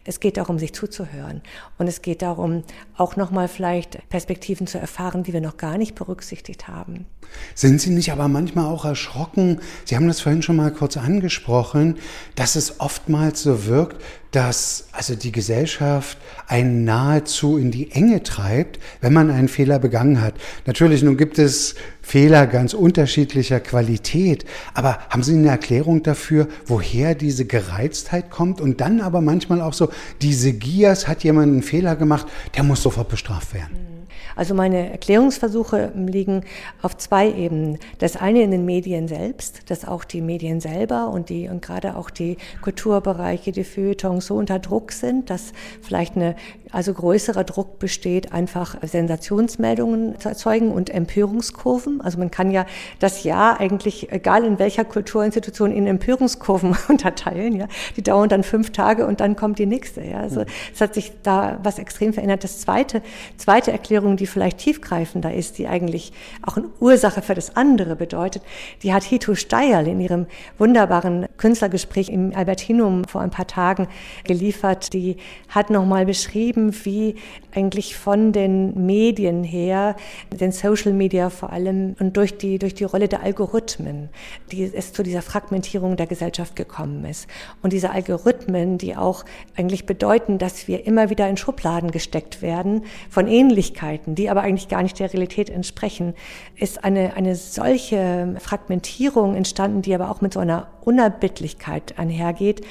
Es 0.03 0.19
geht 0.19 0.37
darum, 0.37 0.59
sich 0.59 0.71
zuzuhören. 0.73 1.41
Und 1.79 1.87
es 1.87 2.03
geht 2.03 2.21
darum, 2.21 2.63
auch 2.95 3.15
nochmal 3.15 3.47
vielleicht 3.47 4.07
Perspektiven 4.09 4.67
zu 4.67 4.77
erfahren, 4.77 5.23
die 5.23 5.33
wir 5.33 5.41
noch 5.41 5.57
gar 5.57 5.79
nicht 5.79 5.95
berücksichtigt 5.95 6.67
haben. 6.67 7.07
Sind 7.55 7.81
Sie 7.81 7.89
nicht 7.89 8.11
aber 8.11 8.27
manchmal 8.27 8.65
auch 8.65 8.85
erschrocken? 8.85 9.61
Sie 9.85 9.95
haben 9.95 10.07
das 10.07 10.21
vorhin 10.21 10.43
schon 10.43 10.57
mal 10.57 10.71
kurz 10.71 10.95
angesprochen, 10.95 11.97
dass 12.35 12.55
es 12.55 12.79
oftmals 12.79 13.41
so 13.41 13.65
wirkt, 13.65 13.99
dass 14.31 14.85
also 14.93 15.15
die 15.15 15.31
Gesellschaft 15.31 16.17
einen 16.47 16.83
nahezu 16.85 17.57
in 17.57 17.69
die 17.71 17.91
Enge 17.91 18.23
treibt, 18.23 18.79
wenn 19.01 19.13
man 19.13 19.29
einen 19.29 19.49
Fehler 19.49 19.77
begangen 19.77 20.21
hat. 20.21 20.33
Natürlich, 20.65 21.03
nun 21.03 21.17
gibt 21.17 21.37
es 21.37 21.75
Fehler 22.01 22.47
ganz 22.47 22.73
unterschiedlicher 22.73 23.59
Qualität, 23.59 24.45
aber 24.73 24.99
haben 25.09 25.23
Sie 25.23 25.33
eine 25.35 25.49
Erklärung 25.49 26.03
dafür, 26.03 26.47
woher 26.65 27.13
diese 27.13 27.45
Gereiztheit 27.45 28.31
kommt 28.31 28.61
und 28.61 28.81
dann 28.81 29.01
aber 29.01 29.21
manchmal 29.21 29.61
auch 29.61 29.73
so, 29.73 29.89
diese 30.21 30.53
Giers, 30.53 31.07
hat 31.07 31.23
jemand 31.23 31.51
einen 31.51 31.63
Fehler 31.63 31.95
gemacht, 31.95 32.27
der 32.55 32.63
muss 32.63 32.81
sofort 32.81 33.09
bestraft 33.09 33.53
werden? 33.53 34.00
Also 34.35 34.53
meine 34.53 34.91
Erklärungsversuche 34.91 35.91
liegen 35.95 36.43
auf 36.81 36.97
zwei 36.97 37.31
Ebenen. 37.31 37.79
Das 37.99 38.15
eine 38.15 38.41
in 38.41 38.51
den 38.51 38.65
Medien 38.65 39.07
selbst, 39.07 39.69
dass 39.69 39.85
auch 39.85 40.03
die 40.03 40.21
Medien 40.21 40.59
selber 40.59 41.09
und 41.09 41.29
die 41.29 41.47
und 41.47 41.61
gerade 41.61 41.95
auch 41.95 42.09
die 42.09 42.37
Kulturbereiche, 42.61 43.51
die 43.51 43.63
Feuilletons 43.63 44.27
so 44.27 44.35
unter 44.35 44.59
Druck 44.59 44.91
sind, 44.91 45.29
dass 45.29 45.53
vielleicht 45.81 46.15
eine 46.15 46.35
also 46.71 46.93
größerer 46.93 47.43
Druck 47.43 47.79
besteht, 47.79 48.31
einfach 48.31 48.75
Sensationsmeldungen 48.81 50.19
zu 50.19 50.29
erzeugen 50.29 50.71
und 50.71 50.89
Empörungskurven. 50.89 52.01
Also 52.01 52.17
man 52.17 52.31
kann 52.31 52.51
ja 52.51 52.65
das 52.99 53.23
Jahr 53.23 53.59
eigentlich, 53.59 54.11
egal 54.11 54.43
in 54.45 54.59
welcher 54.59 54.85
Kulturinstitution, 54.85 55.71
in 55.71 55.87
Empörungskurven 55.87 56.75
unterteilen. 56.87 57.55
Ja. 57.55 57.67
Die 57.95 58.01
dauern 58.01 58.29
dann 58.29 58.43
fünf 58.43 58.71
Tage 58.71 59.05
und 59.05 59.19
dann 59.19 59.35
kommt 59.35 59.59
die 59.59 59.65
nächste. 59.65 60.01
Ja. 60.01 60.19
Also 60.19 60.45
es 60.73 60.81
hat 60.81 60.93
sich 60.93 61.11
da 61.23 61.59
was 61.63 61.79
extrem 61.79 62.13
verändert. 62.13 62.43
Das 62.43 62.61
zweite, 62.61 63.01
zweite 63.37 63.71
Erklärung, 63.71 64.17
die 64.17 64.27
vielleicht 64.27 64.59
tiefgreifender 64.59 65.33
ist, 65.33 65.57
die 65.57 65.67
eigentlich 65.67 66.13
auch 66.41 66.57
eine 66.57 66.69
Ursache 66.79 67.21
für 67.21 67.35
das 67.35 67.55
andere 67.55 67.95
bedeutet, 67.95 68.43
die 68.83 68.93
hat 68.93 69.03
Hito 69.03 69.35
Steierl 69.35 69.87
in 69.87 69.99
ihrem 69.99 70.27
wunderbaren 70.57 71.27
Künstlergespräch 71.37 72.09
im 72.09 72.33
Albertinum 72.35 73.03
vor 73.05 73.21
ein 73.21 73.29
paar 73.29 73.47
Tagen 73.47 73.87
geliefert. 74.23 74.93
Die 74.93 75.17
hat 75.49 75.69
nochmal 75.69 76.05
beschrieben, 76.05 76.60
wie 76.69 77.15
eigentlich 77.53 77.95
von 77.95 78.31
den 78.31 78.85
Medien 78.85 79.43
her, 79.43 79.95
den 80.31 80.51
Social 80.51 80.93
Media 80.93 81.29
vor 81.29 81.51
allem 81.51 81.95
und 81.99 82.17
durch 82.17 82.37
die, 82.37 82.59
durch 82.59 82.73
die 82.73 82.83
Rolle 82.83 83.07
der 83.07 83.23
Algorithmen, 83.23 84.09
die 84.51 84.63
es 84.63 84.93
zu 84.93 85.03
dieser 85.03 85.21
Fragmentierung 85.21 85.97
der 85.97 86.07
Gesellschaft 86.07 86.55
gekommen 86.55 87.05
ist. 87.05 87.27
Und 87.61 87.73
diese 87.73 87.91
Algorithmen, 87.91 88.77
die 88.77 88.95
auch 88.95 89.25
eigentlich 89.55 89.85
bedeuten, 89.85 90.37
dass 90.37 90.67
wir 90.67 90.85
immer 90.85 91.09
wieder 91.09 91.27
in 91.27 91.37
Schubladen 91.37 91.91
gesteckt 91.91 92.41
werden 92.41 92.83
von 93.09 93.27
Ähnlichkeiten, 93.27 94.15
die 94.15 94.29
aber 94.29 94.41
eigentlich 94.41 94.67
gar 94.67 94.83
nicht 94.83 94.99
der 94.99 95.11
Realität 95.11 95.49
entsprechen, 95.49 96.13
ist 96.55 96.83
eine, 96.83 97.15
eine 97.15 97.35
solche 97.35 98.35
Fragmentierung 98.39 99.35
entstanden, 99.35 99.81
die 99.81 99.93
aber 99.93 100.11
auch 100.11 100.21
mit 100.21 100.33
so 100.33 100.39
einer 100.39 100.67
Unerbittlichkeit 100.81 101.97
einhergeht, 101.97 102.65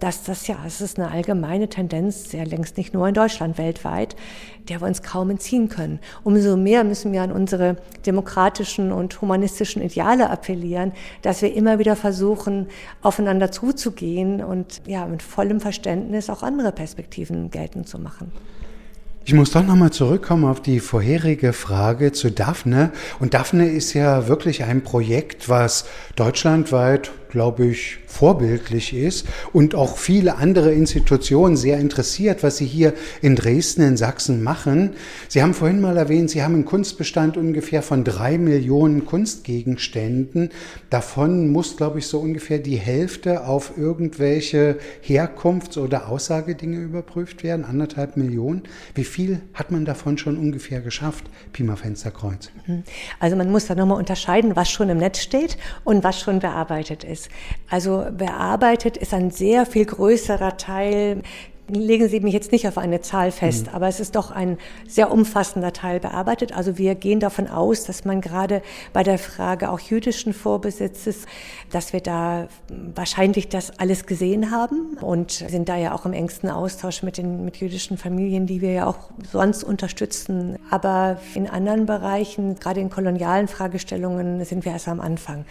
dass 0.00 0.22
das 0.22 0.46
ja, 0.46 0.56
es 0.66 0.80
ist 0.80 0.98
eine 0.98 1.10
allgemeine 1.10 1.68
Tendenz, 1.68 2.30
sehr 2.30 2.46
längst 2.46 2.76
nicht 2.76 2.94
nur 2.94 3.06
in 3.08 3.14
Deutschland, 3.14 3.58
weltweit, 3.58 4.16
der 4.68 4.80
wir 4.80 4.86
uns 4.86 5.02
kaum 5.02 5.30
entziehen 5.30 5.68
können. 5.68 6.00
Umso 6.24 6.56
mehr 6.56 6.84
müssen 6.84 7.12
wir 7.12 7.22
an 7.22 7.32
unsere 7.32 7.76
demokratischen 8.04 8.92
und 8.92 9.20
humanistischen 9.20 9.82
Ideale 9.82 10.30
appellieren, 10.30 10.92
dass 11.22 11.42
wir 11.42 11.54
immer 11.54 11.78
wieder 11.78 11.96
versuchen, 11.96 12.68
aufeinander 13.02 13.50
zuzugehen 13.50 14.42
und 14.42 14.82
ja, 14.86 15.06
mit 15.06 15.22
vollem 15.22 15.60
Verständnis 15.60 16.30
auch 16.30 16.42
andere 16.42 16.72
Perspektiven 16.72 17.50
geltend 17.50 17.88
zu 17.88 17.98
machen. 17.98 18.32
Ich 19.28 19.34
muss 19.34 19.50
doch 19.50 19.66
nochmal 19.66 19.90
zurückkommen 19.90 20.44
auf 20.44 20.62
die 20.62 20.78
vorherige 20.78 21.52
Frage 21.52 22.12
zu 22.12 22.30
Daphne. 22.30 22.92
Und 23.18 23.34
Daphne 23.34 23.68
ist 23.68 23.92
ja 23.92 24.28
wirklich 24.28 24.62
ein 24.62 24.84
Projekt, 24.84 25.48
was 25.48 25.86
deutschlandweit 26.14 27.10
glaube 27.28 27.66
ich, 27.66 27.98
vorbildlich 28.06 28.94
ist 28.94 29.26
und 29.52 29.74
auch 29.74 29.98
viele 29.98 30.36
andere 30.36 30.72
Institutionen 30.72 31.56
sehr 31.56 31.78
interessiert, 31.78 32.42
was 32.42 32.56
Sie 32.56 32.66
hier 32.66 32.94
in 33.20 33.36
Dresden, 33.36 33.82
in 33.82 33.96
Sachsen 33.96 34.42
machen. 34.42 34.94
Sie 35.28 35.42
haben 35.42 35.54
vorhin 35.54 35.80
mal 35.80 35.96
erwähnt, 35.96 36.30
Sie 36.30 36.42
haben 36.42 36.54
einen 36.54 36.64
Kunstbestand 36.64 37.36
ungefähr 37.36 37.82
von 37.82 38.04
drei 38.04 38.38
Millionen 38.38 39.04
Kunstgegenständen. 39.04 40.50
Davon 40.90 41.50
muss, 41.50 41.76
glaube 41.76 41.98
ich, 41.98 42.06
so 42.06 42.18
ungefähr 42.18 42.58
die 42.58 42.76
Hälfte 42.76 43.46
auf 43.46 43.76
irgendwelche 43.76 44.78
Herkunfts- 45.02 45.78
oder 45.78 46.08
Aussagedinge 46.08 46.78
überprüft 46.78 47.42
werden, 47.42 47.64
anderthalb 47.64 48.16
Millionen. 48.16 48.62
Wie 48.94 49.04
viel 49.04 49.40
hat 49.54 49.70
man 49.70 49.84
davon 49.84 50.16
schon 50.18 50.38
ungefähr 50.38 50.80
geschafft, 50.80 51.24
Pima 51.52 51.76
Fensterkreuz? 51.76 52.50
Also 53.20 53.36
man 53.36 53.50
muss 53.50 53.66
da 53.66 53.74
nochmal 53.74 53.98
unterscheiden, 53.98 54.56
was 54.56 54.70
schon 54.70 54.88
im 54.88 54.98
Netz 54.98 55.20
steht 55.20 55.58
und 55.84 56.04
was 56.04 56.20
schon 56.20 56.40
bearbeitet 56.40 57.04
ist. 57.04 57.15
Also 57.70 58.06
bearbeitet 58.16 58.96
ist 58.96 59.14
ein 59.14 59.30
sehr 59.30 59.66
viel 59.66 59.84
größerer 59.84 60.56
Teil 60.56 61.22
legen 61.68 62.08
Sie 62.08 62.20
mich 62.20 62.32
jetzt 62.32 62.52
nicht 62.52 62.68
auf 62.68 62.78
eine 62.78 63.00
Zahl 63.00 63.30
fest, 63.32 63.66
mhm. 63.66 63.74
aber 63.74 63.88
es 63.88 64.00
ist 64.00 64.14
doch 64.14 64.30
ein 64.30 64.58
sehr 64.86 65.10
umfassender 65.10 65.72
Teil 65.72 66.00
bearbeitet. 66.00 66.52
Also 66.52 66.78
wir 66.78 66.94
gehen 66.94 67.20
davon 67.20 67.48
aus, 67.48 67.84
dass 67.84 68.04
man 68.04 68.20
gerade 68.20 68.62
bei 68.92 69.02
der 69.02 69.18
Frage 69.18 69.70
auch 69.70 69.80
jüdischen 69.80 70.32
Vorbesitzes, 70.32 71.26
dass 71.70 71.92
wir 71.92 72.00
da 72.00 72.48
wahrscheinlich 72.68 73.48
das 73.48 73.78
alles 73.78 74.06
gesehen 74.06 74.50
haben 74.50 74.96
und 75.00 75.32
sind 75.32 75.68
da 75.68 75.76
ja 75.76 75.94
auch 75.94 76.06
im 76.06 76.12
engsten 76.12 76.50
Austausch 76.50 77.02
mit 77.02 77.18
den 77.18 77.44
mit 77.44 77.56
jüdischen 77.56 77.98
Familien, 77.98 78.46
die 78.46 78.60
wir 78.60 78.72
ja 78.72 78.86
auch 78.86 79.10
sonst 79.30 79.64
unterstützen. 79.64 80.58
Aber 80.70 81.18
in 81.34 81.48
anderen 81.48 81.86
Bereichen, 81.86 82.56
gerade 82.56 82.80
in 82.80 82.90
kolonialen 82.90 83.48
Fragestellungen, 83.48 84.44
sind 84.44 84.64
wir 84.64 84.72
erst 84.72 84.88
am 84.88 85.00
Anfang. 85.00 85.44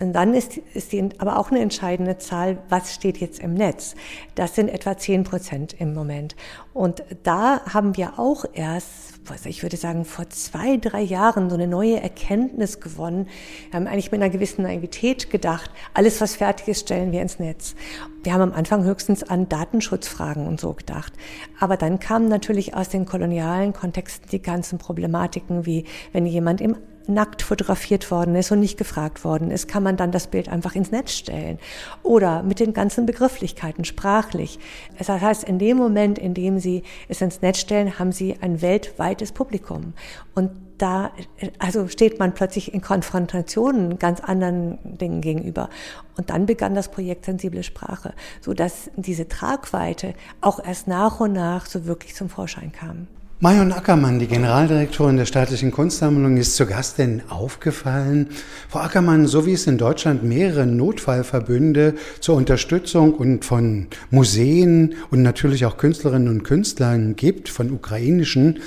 Und 0.00 0.12
dann 0.12 0.34
ist, 0.34 0.58
ist 0.74 0.92
die, 0.92 1.08
aber 1.18 1.38
auch 1.38 1.50
eine 1.50 1.60
entscheidende 1.60 2.18
Zahl, 2.18 2.58
was 2.68 2.94
steht 2.94 3.18
jetzt 3.18 3.40
im 3.40 3.54
Netz? 3.54 3.96
Das 4.36 4.54
sind 4.54 4.68
etwa 4.68 4.96
10 4.96 5.24
Prozent 5.24 5.74
im 5.80 5.92
Moment. 5.92 6.36
Und 6.72 7.02
da 7.24 7.64
haben 7.72 7.96
wir 7.96 8.18
auch 8.18 8.44
erst, 8.52 9.18
ich 9.44 9.62
würde 9.62 9.76
sagen, 9.76 10.04
vor 10.04 10.30
zwei, 10.30 10.76
drei 10.76 11.02
Jahren 11.02 11.50
so 11.50 11.56
eine 11.56 11.66
neue 11.66 12.00
Erkenntnis 12.00 12.80
gewonnen. 12.80 13.26
Wir 13.70 13.80
haben 13.80 13.88
eigentlich 13.88 14.12
mit 14.12 14.22
einer 14.22 14.30
gewissen 14.30 14.62
Naivität 14.62 15.30
gedacht, 15.30 15.70
alles, 15.94 16.20
was 16.20 16.36
fertig 16.36 16.68
ist, 16.68 16.82
stellen 16.82 17.10
wir 17.10 17.20
ins 17.20 17.40
Netz. 17.40 17.74
Wir 18.22 18.32
haben 18.32 18.42
am 18.42 18.52
Anfang 18.52 18.84
höchstens 18.84 19.24
an 19.24 19.48
Datenschutzfragen 19.48 20.46
und 20.46 20.60
so 20.60 20.74
gedacht. 20.74 21.12
Aber 21.58 21.76
dann 21.76 21.98
kamen 21.98 22.28
natürlich 22.28 22.74
aus 22.74 22.88
den 22.88 23.04
kolonialen 23.04 23.72
Kontexten 23.72 24.28
die 24.30 24.42
ganzen 24.42 24.78
Problematiken, 24.78 25.66
wie 25.66 25.84
wenn 26.12 26.24
jemand 26.24 26.60
im 26.60 26.76
nackt 27.08 27.42
fotografiert 27.42 28.10
worden 28.10 28.34
ist 28.34 28.52
und 28.52 28.60
nicht 28.60 28.78
gefragt 28.78 29.24
worden 29.24 29.50
ist, 29.50 29.66
kann 29.66 29.82
man 29.82 29.96
dann 29.96 30.12
das 30.12 30.26
Bild 30.26 30.48
einfach 30.48 30.74
ins 30.74 30.92
Netz 30.92 31.12
stellen. 31.12 31.58
Oder 32.02 32.42
mit 32.42 32.60
den 32.60 32.74
ganzen 32.74 33.06
Begrifflichkeiten, 33.06 33.84
sprachlich. 33.84 34.58
Das 34.98 35.08
heißt, 35.08 35.44
in 35.44 35.58
dem 35.58 35.78
Moment, 35.78 36.18
in 36.18 36.34
dem 36.34 36.58
Sie 36.58 36.82
es 37.08 37.20
ins 37.20 37.40
Netz 37.40 37.58
stellen, 37.58 37.98
haben 37.98 38.12
Sie 38.12 38.36
ein 38.40 38.60
weltweites 38.60 39.32
Publikum. 39.32 39.94
Und 40.34 40.50
da, 40.76 41.10
also 41.58 41.88
steht 41.88 42.18
man 42.18 42.34
plötzlich 42.34 42.72
in 42.72 42.80
Konfrontationen 42.80 43.98
ganz 43.98 44.20
anderen 44.20 44.78
Dingen 44.84 45.20
gegenüber. 45.20 45.70
Und 46.16 46.30
dann 46.30 46.46
begann 46.46 46.74
das 46.74 46.90
Projekt 46.90 47.24
Sensible 47.24 47.62
Sprache, 47.62 48.14
so 48.40 48.54
dass 48.54 48.90
diese 48.96 49.28
Tragweite 49.28 50.14
auch 50.40 50.64
erst 50.64 50.86
nach 50.86 51.20
und 51.20 51.32
nach 51.32 51.66
so 51.66 51.86
wirklich 51.86 52.14
zum 52.14 52.28
Vorschein 52.28 52.70
kam. 52.70 53.08
Marion 53.40 53.70
Ackermann, 53.70 54.18
die 54.18 54.26
Generaldirektorin 54.26 55.16
der 55.16 55.24
Staatlichen 55.24 55.70
Kunstsammlung, 55.70 56.38
ist 56.38 56.56
zu 56.56 56.66
Gast 56.66 56.98
denn 56.98 57.22
aufgefallen. 57.28 58.30
Frau 58.68 58.80
Ackermann, 58.80 59.28
so 59.28 59.46
wie 59.46 59.52
es 59.52 59.68
in 59.68 59.78
Deutschland 59.78 60.24
mehrere 60.24 60.66
Notfallverbünde 60.66 61.94
zur 62.18 62.34
Unterstützung 62.34 63.14
und 63.14 63.44
von 63.44 63.86
Museen 64.10 64.96
und 65.12 65.22
natürlich 65.22 65.66
auch 65.66 65.76
Künstlerinnen 65.76 66.26
und 66.26 66.42
Künstlern 66.42 67.14
gibt, 67.14 67.48
von 67.48 67.70
ukrainischen 67.70 68.58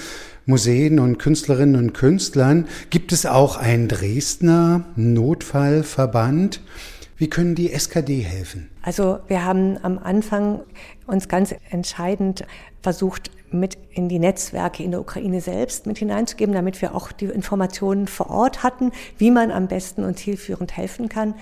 Museen 0.46 1.00
und 1.00 1.20
Künstlerinnen 1.20 1.76
und 1.76 1.92
Künstlern, 1.92 2.66
gibt 2.90 3.12
es 3.12 3.26
auch 3.26 3.58
einen 3.58 3.90
Dresdner 3.90 4.86
Notfallverband. 4.96 6.62
Wie 7.18 7.30
können 7.30 7.56
die 7.56 7.72
SKD 7.72 8.22
helfen? 8.22 8.70
Also 8.82 9.20
wir 9.28 9.44
haben 9.44 9.78
am 9.84 10.00
Anfang 10.00 10.62
uns 11.12 11.28
ganz 11.28 11.54
entscheidend 11.69 12.45
versucht, 12.82 13.30
mit 13.52 13.78
in 13.91 14.08
die 14.08 14.19
Netzwerke 14.19 14.82
in 14.82 14.91
der 14.91 15.02
Ukraine 15.02 15.41
selbst 15.41 15.86
mit 15.86 15.97
hineinzugeben, 15.97 16.56
damit 16.56 16.82
wir 16.82 16.95
auch 16.95 17.12
die 17.12 17.26
Informationen 17.26 18.08
vor 18.08 18.30
Ort 18.30 18.63
hatten, 18.63 18.91
wie 19.17 19.30
man 19.30 19.52
am 19.52 19.67
besten 19.67 20.06
und 20.06 20.17
zielführend 20.17 20.76
helfen 20.78 21.10
kann 21.10 21.36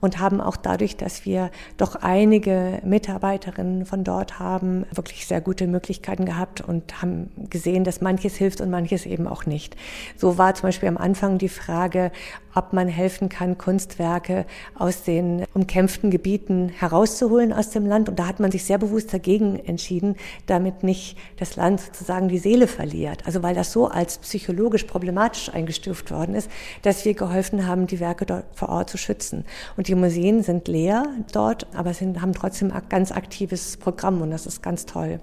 und 0.00 0.18
haben 0.18 0.40
auch 0.40 0.56
dadurch, 0.56 0.96
dass 0.96 1.24
wir 1.24 1.50
doch 1.76 1.96
einige 1.96 2.80
Mitarbeiterinnen 2.84 3.84
von 3.86 4.02
dort 4.02 4.38
haben, 4.38 4.86
wirklich 4.92 5.26
sehr 5.26 5.40
gute 5.40 5.66
Möglichkeiten 5.66 6.24
gehabt 6.24 6.60
und 6.60 7.02
haben 7.02 7.30
gesehen, 7.50 7.84
dass 7.84 8.00
manches 8.00 8.36
hilft 8.36 8.60
und 8.60 8.70
manches 8.70 9.06
eben 9.06 9.26
auch 9.26 9.46
nicht. 9.46 9.76
So 10.16 10.38
war 10.38 10.54
zum 10.54 10.68
Beispiel 10.68 10.88
am 10.88 10.96
Anfang 10.96 11.38
die 11.38 11.48
Frage, 11.48 12.10
ob 12.54 12.72
man 12.72 12.88
helfen 12.88 13.28
kann, 13.28 13.58
Kunstwerke 13.58 14.44
aus 14.74 15.04
den 15.04 15.44
umkämpften 15.54 16.10
Gebieten 16.10 16.68
herauszuholen 16.70 17.52
aus 17.52 17.70
dem 17.70 17.86
Land. 17.86 18.08
Und 18.08 18.18
da 18.18 18.26
hat 18.26 18.40
man 18.40 18.50
sich 18.50 18.64
sehr 18.64 18.78
bewusst 18.78 19.09
dagegen 19.10 19.56
entschieden, 19.64 20.16
damit 20.46 20.82
nicht 20.82 21.16
das 21.38 21.56
Land 21.56 21.80
sozusagen 21.80 22.28
die 22.28 22.38
Seele 22.38 22.66
verliert. 22.66 23.26
Also 23.26 23.42
weil 23.42 23.54
das 23.54 23.72
so 23.72 23.86
als 23.88 24.18
psychologisch 24.18 24.84
problematisch 24.84 25.52
eingestuft 25.52 26.10
worden 26.10 26.34
ist, 26.34 26.50
dass 26.82 27.04
wir 27.04 27.14
geholfen 27.14 27.66
haben, 27.66 27.86
die 27.86 28.00
Werke 28.00 28.26
dort 28.26 28.44
vor 28.54 28.68
Ort 28.68 28.90
zu 28.90 28.98
schützen. 28.98 29.44
Und 29.76 29.88
die 29.88 29.94
Museen 29.94 30.42
sind 30.42 30.68
leer 30.68 31.04
dort, 31.32 31.66
aber 31.74 31.94
sind, 31.94 32.20
haben 32.20 32.32
trotzdem 32.32 32.72
ein 32.72 32.82
ganz 32.88 33.12
aktives 33.12 33.76
Programm 33.76 34.22
und 34.22 34.30
das 34.30 34.46
ist 34.46 34.62
ganz 34.62 34.86
toll 34.86 35.20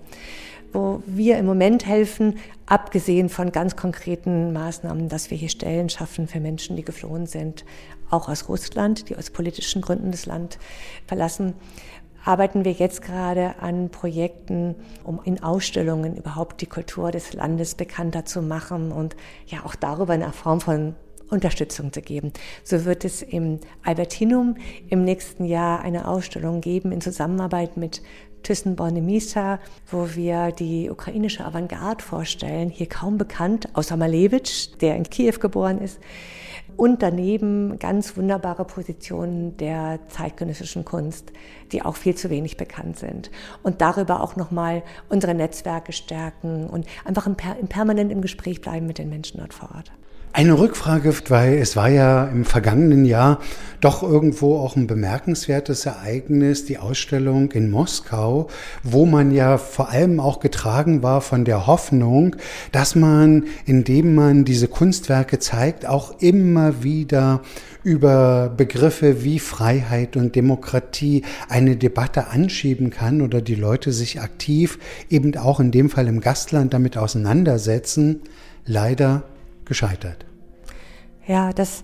wo 0.73 1.01
wir 1.05 1.37
im 1.37 1.45
Moment 1.45 1.85
helfen, 1.85 2.37
abgesehen 2.65 3.29
von 3.29 3.51
ganz 3.51 3.75
konkreten 3.75 4.53
Maßnahmen, 4.53 5.09
dass 5.09 5.31
wir 5.31 5.37
hier 5.37 5.49
Stellen 5.49 5.89
schaffen 5.89 6.27
für 6.27 6.39
Menschen, 6.39 6.75
die 6.75 6.83
geflohen 6.83 7.25
sind, 7.25 7.63
auch 8.09 8.29
aus 8.29 8.49
Russland, 8.49 9.09
die 9.09 9.15
aus 9.15 9.29
politischen 9.29 9.81
Gründen 9.81 10.11
das 10.11 10.25
Land 10.25 10.59
verlassen, 11.05 11.53
arbeiten 12.27 12.65
wir 12.65 12.73
jetzt 12.73 13.01
gerade 13.01 13.55
an 13.61 13.89
Projekten, 13.89 14.75
um 15.03 15.21
in 15.23 15.41
Ausstellungen 15.41 16.17
überhaupt 16.17 16.59
die 16.61 16.65
Kultur 16.65 17.11
des 17.11 17.33
Landes 17.33 17.75
bekannter 17.75 18.25
zu 18.25 18.41
machen 18.41 18.91
und 18.91 19.15
ja 19.45 19.63
auch 19.63 19.75
darüber 19.75 20.13
eine 20.13 20.33
Form 20.33 20.59
von 20.59 20.95
Unterstützung 21.29 21.91
zu 21.93 22.01
geben. 22.01 22.33
So 22.63 22.85
wird 22.85 23.05
es 23.05 23.21
im 23.21 23.59
Albertinum 23.83 24.57
im 24.89 25.03
nächsten 25.05 25.45
Jahr 25.45 25.81
eine 25.81 26.07
Ausstellung 26.07 26.61
geben 26.61 26.91
in 26.91 27.01
Zusammenarbeit 27.01 27.77
mit 27.77 28.01
Thyssen-Bornemisza, 28.43 29.59
wo 29.89 30.15
wir 30.15 30.51
die 30.51 30.89
ukrainische 30.89 31.45
Avantgarde 31.45 32.03
vorstellen, 32.03 32.69
hier 32.69 32.87
kaum 32.87 33.17
bekannt, 33.17 33.69
außer 33.73 33.97
Malevich, 33.97 34.77
der 34.79 34.95
in 34.95 35.03
Kiew 35.03 35.39
geboren 35.39 35.79
ist. 35.79 35.99
Und 36.77 37.01
daneben 37.01 37.79
ganz 37.79 38.15
wunderbare 38.15 38.63
Positionen 38.63 39.57
der 39.57 39.99
zeitgenössischen 40.09 40.85
Kunst, 40.85 41.33
die 41.71 41.81
auch 41.81 41.95
viel 41.95 42.13
zu 42.13 42.29
wenig 42.29 42.55
bekannt 42.55 42.99
sind. 42.99 43.31
Und 43.63 43.81
darüber 43.81 44.21
auch 44.21 44.35
nochmal 44.35 44.83
unsere 45.09 45.33
Netzwerke 45.33 45.91
stärken 45.91 46.67
und 46.67 46.85
einfach 47.03 47.25
im, 47.25 47.35
permanent 47.35 48.11
im 48.11 48.21
Gespräch 48.21 48.61
bleiben 48.61 48.85
mit 48.85 48.99
den 48.99 49.09
Menschen 49.09 49.39
dort 49.39 49.55
vor 49.55 49.71
Ort. 49.75 49.91
Eine 50.37 50.59
Rückfrage, 50.59 51.15
weil 51.29 51.55
es 51.55 51.75
war 51.75 51.89
ja 51.89 52.25
im 52.25 52.45
vergangenen 52.45 53.05
Jahr 53.05 53.39
doch 53.81 54.03
irgendwo 54.03 54.59
auch 54.59 54.75
ein 54.75 54.85
bemerkenswertes 54.85 55.87
Ereignis, 55.87 56.63
die 56.63 56.77
Ausstellung 56.77 57.51
in 57.53 57.71
Moskau, 57.71 58.47
wo 58.83 59.07
man 59.07 59.31
ja 59.31 59.57
vor 59.57 59.89
allem 59.89 60.19
auch 60.19 60.39
getragen 60.39 61.01
war 61.01 61.21
von 61.21 61.43
der 61.43 61.65
Hoffnung, 61.65 62.35
dass 62.71 62.93
man, 62.93 63.45
indem 63.65 64.13
man 64.13 64.45
diese 64.45 64.67
Kunstwerke 64.67 65.39
zeigt, 65.39 65.87
auch 65.87 66.21
immer 66.21 66.83
wieder 66.83 67.41
über 67.83 68.53
Begriffe 68.55 69.23
wie 69.23 69.39
Freiheit 69.39 70.15
und 70.15 70.35
Demokratie 70.35 71.23
eine 71.49 71.77
Debatte 71.77 72.27
anschieben 72.27 72.91
kann 72.91 73.23
oder 73.23 73.41
die 73.41 73.55
Leute 73.55 73.91
sich 73.91 74.21
aktiv 74.21 74.77
eben 75.09 75.35
auch 75.35 75.59
in 75.59 75.71
dem 75.71 75.89
Fall 75.89 76.07
im 76.07 76.21
Gastland 76.21 76.75
damit 76.75 76.95
auseinandersetzen. 76.95 78.21
Leider 78.67 79.23
gescheitert. 79.67 80.25
Ja, 81.27 81.51
das, 81.51 81.83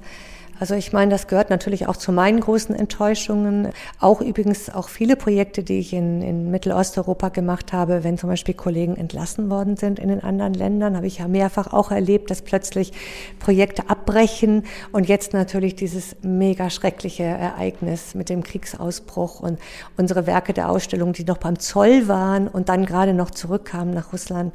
also 0.60 0.76
ich 0.76 0.94
meine, 0.94 1.12
das 1.12 1.28
gehört 1.28 1.50
natürlich 1.50 1.88
auch 1.88 1.98
zu 1.98 2.14
meinen 2.14 2.40
großen 2.40 2.74
Enttäuschungen. 2.74 3.70
Auch 4.00 4.22
übrigens 4.22 4.70
auch 4.70 4.88
viele 4.88 5.18
Projekte, 5.18 5.64
die 5.64 5.80
ich 5.80 5.92
in, 5.92 6.22
in 6.22 6.52
Mittelosteuropa 6.52 7.28
gemacht 7.30 7.74
habe, 7.74 8.06
wenn 8.06 8.18
zum 8.18 8.30
Beispiel 8.30 8.54
Kollegen 8.54 8.96
entlassen 8.96 9.50
worden 9.50 9.76
sind 9.76 10.00
in 10.00 10.08
den 10.08 10.24
anderen 10.24 10.54
Ländern, 10.54 10.96
habe 10.96 11.08
ich 11.08 11.18
ja 11.18 11.28
mehrfach 11.28 11.74
auch 11.74 11.92
erlebt, 11.92 12.32
dass 12.32 12.42
plötzlich 12.42 12.94
Projekte 13.40 13.90
abbrechen 13.90 14.64
und 14.94 15.10
jetzt 15.10 15.34
natürlich 15.34 15.76
dieses 15.76 16.16
mega 16.22 16.70
schreckliche 16.70 17.24
Ereignis 17.24 18.16
mit 18.16 18.30
dem 18.30 18.44
Kriegsausbruch 18.44 19.42
und 19.42 19.60
unsere 19.98 20.28
Werke 20.28 20.54
der 20.54 20.70
Ausstellung, 20.70 21.12
die 21.12 21.26
noch 21.26 21.40
beim 21.40 21.60
Zoll 21.60 22.08
waren 22.08 22.48
und 22.48 22.70
dann 22.70 22.86
gerade 22.86 23.14
noch 23.14 23.32
zurückkamen 23.32 23.94
nach 23.94 24.14
Russland 24.14 24.54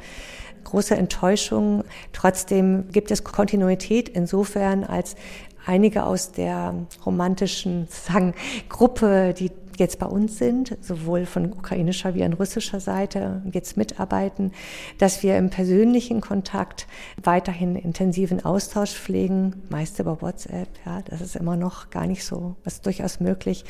große 0.68 0.96
Enttäuschung. 0.96 1.84
Trotzdem 2.12 2.90
gibt 2.92 3.10
es 3.10 3.24
Kontinuität 3.24 4.08
insofern, 4.08 4.84
als 4.84 5.16
einige 5.66 6.04
aus 6.04 6.32
der 6.32 6.74
romantischen 7.04 7.86
sagen, 7.90 8.34
Gruppe, 8.68 9.34
die 9.34 9.50
jetzt 9.78 9.98
bei 9.98 10.06
uns 10.06 10.38
sind, 10.38 10.76
sowohl 10.80 11.26
von 11.26 11.52
ukrainischer 11.52 12.14
wie 12.14 12.24
an 12.24 12.32
russischer 12.32 12.80
Seite, 12.80 13.42
jetzt 13.52 13.76
mitarbeiten, 13.76 14.52
dass 14.98 15.22
wir 15.22 15.36
im 15.36 15.50
persönlichen 15.50 16.20
Kontakt 16.20 16.86
weiterhin 17.22 17.76
intensiven 17.76 18.44
Austausch 18.44 18.92
pflegen, 18.92 19.62
meist 19.70 19.98
über 19.98 20.20
WhatsApp, 20.20 20.68
ja, 20.84 21.02
das 21.02 21.20
ist 21.20 21.36
immer 21.36 21.56
noch 21.56 21.90
gar 21.90 22.06
nicht 22.06 22.24
so, 22.24 22.56
das 22.64 22.74
ist 22.74 22.86
durchaus 22.86 23.20
möglich, 23.20 23.64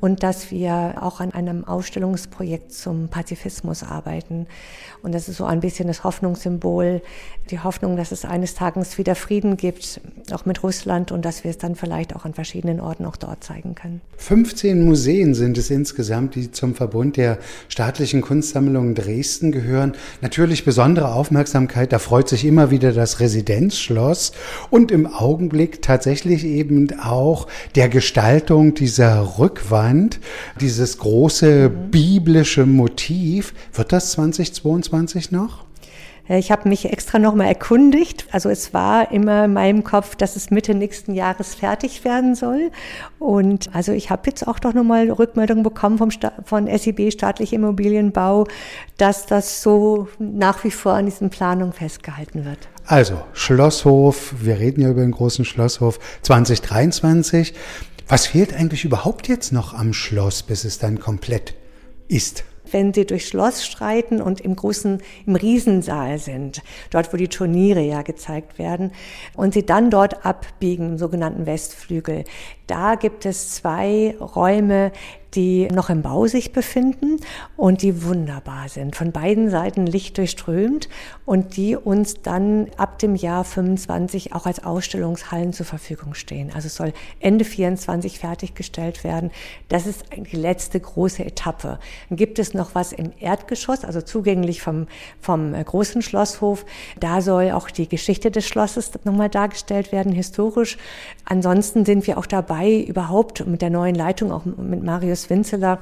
und 0.00 0.22
dass 0.22 0.50
wir 0.50 0.96
auch 1.00 1.20
an 1.20 1.32
einem 1.32 1.64
Ausstellungsprojekt 1.64 2.72
zum 2.72 3.08
Pazifismus 3.08 3.84
arbeiten. 3.84 4.46
Und 5.02 5.14
das 5.14 5.28
ist 5.28 5.36
so 5.36 5.44
ein 5.44 5.60
bisschen 5.60 5.86
das 5.86 6.02
Hoffnungssymbol, 6.02 7.02
die 7.50 7.60
Hoffnung, 7.60 7.96
dass 7.96 8.10
es 8.10 8.24
eines 8.24 8.54
Tages 8.54 8.98
wieder 8.98 9.14
Frieden 9.14 9.56
gibt, 9.56 10.00
auch 10.32 10.44
mit 10.44 10.62
Russland, 10.62 11.12
und 11.12 11.24
dass 11.24 11.44
wir 11.44 11.50
es 11.50 11.58
dann 11.58 11.76
vielleicht 11.76 12.16
auch 12.16 12.24
an 12.24 12.34
verschiedenen 12.34 12.80
Orten 12.80 13.04
auch 13.06 13.16
dort 13.16 13.44
zeigen 13.44 13.74
können. 13.74 14.00
15 14.16 14.84
Museen 14.84 15.34
sind 15.34 15.41
sind 15.42 15.58
es 15.58 15.70
insgesamt, 15.70 16.36
die 16.36 16.52
zum 16.52 16.76
Verbund 16.76 17.16
der 17.16 17.38
staatlichen 17.68 18.20
Kunstsammlungen 18.20 18.94
Dresden 18.94 19.50
gehören. 19.50 19.94
Natürlich 20.20 20.64
besondere 20.64 21.12
Aufmerksamkeit, 21.12 21.92
da 21.92 21.98
freut 21.98 22.28
sich 22.28 22.44
immer 22.44 22.70
wieder 22.70 22.92
das 22.92 23.18
Residenzschloss 23.18 24.30
und 24.70 24.92
im 24.92 25.08
Augenblick 25.08 25.82
tatsächlich 25.82 26.44
eben 26.44 26.96
auch 27.00 27.48
der 27.74 27.88
Gestaltung 27.88 28.74
dieser 28.74 29.38
Rückwand, 29.40 30.20
dieses 30.60 30.98
große 30.98 31.68
biblische 31.68 32.64
Motiv. 32.64 33.52
Wird 33.72 33.92
das 33.92 34.12
2022 34.12 35.32
noch? 35.32 35.64
Äh, 36.28 36.38
ich 36.38 36.50
habe 36.50 36.68
mich 36.68 36.90
extra 36.92 37.18
nochmal 37.18 37.48
erkundigt. 37.48 38.26
Also 38.32 38.48
es 38.48 38.74
war 38.74 39.10
immer 39.12 39.44
in 39.44 39.52
meinem 39.52 39.84
Kopf, 39.84 40.16
dass 40.16 40.36
es 40.36 40.50
Mitte 40.50 40.74
nächsten 40.74 41.14
Jahres 41.14 41.54
fertig 41.54 42.04
werden 42.04 42.34
soll. 42.34 42.70
Und 43.18 43.74
also 43.74 43.92
ich 43.92 44.10
habe 44.10 44.22
jetzt 44.26 44.46
auch 44.46 44.58
doch 44.58 44.74
nochmal 44.74 45.10
Rückmeldung 45.10 45.62
bekommen 45.62 45.98
vom 45.98 46.10
Sta 46.10 46.32
von 46.44 46.66
SIB 46.66 47.12
Staatliche 47.12 47.56
Immobilienbau, 47.56 48.46
dass 48.96 49.26
das 49.26 49.62
so 49.62 50.08
nach 50.18 50.64
wie 50.64 50.70
vor 50.70 50.94
an 50.94 51.06
diesen 51.06 51.30
Planungen 51.30 51.72
festgehalten 51.72 52.44
wird. 52.44 52.68
Also 52.86 53.22
Schlosshof, 53.32 54.34
wir 54.40 54.58
reden 54.58 54.82
ja 54.82 54.90
über 54.90 55.02
den 55.02 55.12
großen 55.12 55.44
Schlosshof 55.44 55.98
2023. 56.22 57.54
Was 58.08 58.26
fehlt 58.26 58.54
eigentlich 58.54 58.84
überhaupt 58.84 59.28
jetzt 59.28 59.52
noch 59.52 59.72
am 59.72 59.92
Schloss, 59.92 60.42
bis 60.42 60.64
es 60.64 60.78
dann 60.78 60.98
komplett 60.98 61.54
ist? 62.08 62.44
Wenn 62.72 62.92
sie 62.92 63.06
durch 63.06 63.26
Schloss 63.26 63.64
streiten 63.64 64.20
und 64.20 64.40
im 64.40 64.56
großen, 64.56 65.02
im 65.26 65.36
Riesensaal 65.36 66.18
sind, 66.18 66.62
dort 66.90 67.12
wo 67.12 67.16
die 67.16 67.28
Turniere 67.28 67.80
ja 67.80 68.02
gezeigt 68.02 68.58
werden, 68.58 68.92
und 69.36 69.54
sie 69.54 69.64
dann 69.64 69.90
dort 69.90 70.24
abbiegen 70.24 70.90
im 70.90 70.98
sogenannten 70.98 71.46
Westflügel. 71.46 72.24
Da 72.66 72.94
gibt 72.94 73.26
es 73.26 73.50
zwei 73.50 74.16
Räume, 74.18 74.92
die 75.34 75.68
noch 75.68 75.88
im 75.88 76.02
Bau 76.02 76.26
sich 76.26 76.52
befinden 76.52 77.18
und 77.56 77.82
die 77.82 78.04
wunderbar 78.04 78.68
sind, 78.68 78.96
von 78.96 79.12
beiden 79.12 79.50
Seiten 79.50 79.86
Licht 79.86 80.18
durchströmt 80.18 80.88
und 81.24 81.56
die 81.56 81.76
uns 81.76 82.22
dann 82.22 82.68
ab 82.76 82.98
dem 82.98 83.14
Jahr 83.14 83.44
25 83.44 84.34
auch 84.34 84.46
als 84.46 84.64
Ausstellungshallen 84.64 85.52
zur 85.52 85.66
Verfügung 85.66 86.14
stehen. 86.14 86.50
Also 86.54 86.66
es 86.66 86.74
soll 86.74 86.92
Ende 87.20 87.44
24 87.44 88.18
fertiggestellt 88.18 89.04
werden. 89.04 89.30
Das 89.68 89.86
ist 89.86 90.04
die 90.16 90.36
letzte 90.36 90.78
große 90.80 91.24
Etappe. 91.24 91.78
Dann 92.08 92.16
gibt 92.16 92.38
es 92.38 92.52
noch 92.52 92.74
was 92.74 92.92
im 92.92 93.12
Erdgeschoss, 93.18 93.84
also 93.84 94.02
zugänglich 94.02 94.60
vom, 94.60 94.86
vom 95.20 95.54
äh, 95.54 95.64
großen 95.64 96.02
Schlosshof. 96.02 96.66
Da 97.00 97.20
soll 97.20 97.52
auch 97.52 97.70
die 97.70 97.88
Geschichte 97.88 98.30
des 98.30 98.46
Schlosses 98.46 98.92
nochmal 99.04 99.28
dargestellt 99.28 99.92
werden, 99.92 100.12
historisch. 100.12 100.76
Ansonsten 101.24 101.84
sind 101.84 102.06
wir 102.06 102.18
auch 102.18 102.26
dabei, 102.26 102.80
überhaupt 102.80 103.46
mit 103.46 103.62
der 103.62 103.70
neuen 103.70 103.94
Leitung, 103.94 104.32
auch 104.32 104.44
mit 104.44 104.82
Marius 104.82 105.21
Marius 105.21 105.21
Winzeler 105.30 105.78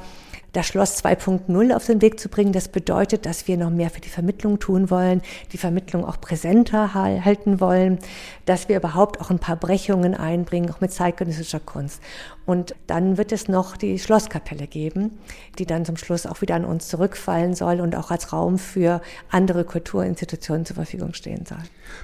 das 0.52 0.66
Schloss 0.66 1.02
2.0 1.02 1.74
auf 1.74 1.86
den 1.86 2.02
Weg 2.02 2.18
zu 2.18 2.28
bringen. 2.28 2.52
Das 2.52 2.68
bedeutet, 2.68 3.26
dass 3.26 3.48
wir 3.48 3.56
noch 3.56 3.70
mehr 3.70 3.90
für 3.90 4.00
die 4.00 4.08
Vermittlung 4.08 4.58
tun 4.58 4.90
wollen, 4.90 5.22
die 5.52 5.58
Vermittlung 5.58 6.04
auch 6.04 6.20
präsenter 6.20 6.94
halten 6.94 7.60
wollen, 7.60 7.98
dass 8.46 8.68
wir 8.68 8.76
überhaupt 8.76 9.20
auch 9.20 9.30
ein 9.30 9.38
paar 9.38 9.56
Brechungen 9.56 10.14
einbringen, 10.14 10.70
auch 10.70 10.80
mit 10.80 10.92
zeitgenössischer 10.92 11.60
Kunst. 11.60 12.00
Und 12.46 12.74
dann 12.88 13.16
wird 13.16 13.30
es 13.30 13.46
noch 13.46 13.76
die 13.76 13.98
Schlosskapelle 13.98 14.66
geben, 14.66 15.18
die 15.58 15.66
dann 15.66 15.84
zum 15.84 15.96
Schluss 15.96 16.26
auch 16.26 16.40
wieder 16.40 16.56
an 16.56 16.64
uns 16.64 16.88
zurückfallen 16.88 17.54
soll 17.54 17.80
und 17.80 17.94
auch 17.94 18.10
als 18.10 18.32
Raum 18.32 18.58
für 18.58 19.00
andere 19.30 19.64
Kulturinstitutionen 19.64 20.66
zur 20.66 20.74
Verfügung 20.74 21.14
stehen 21.14 21.46
soll. 21.46 21.58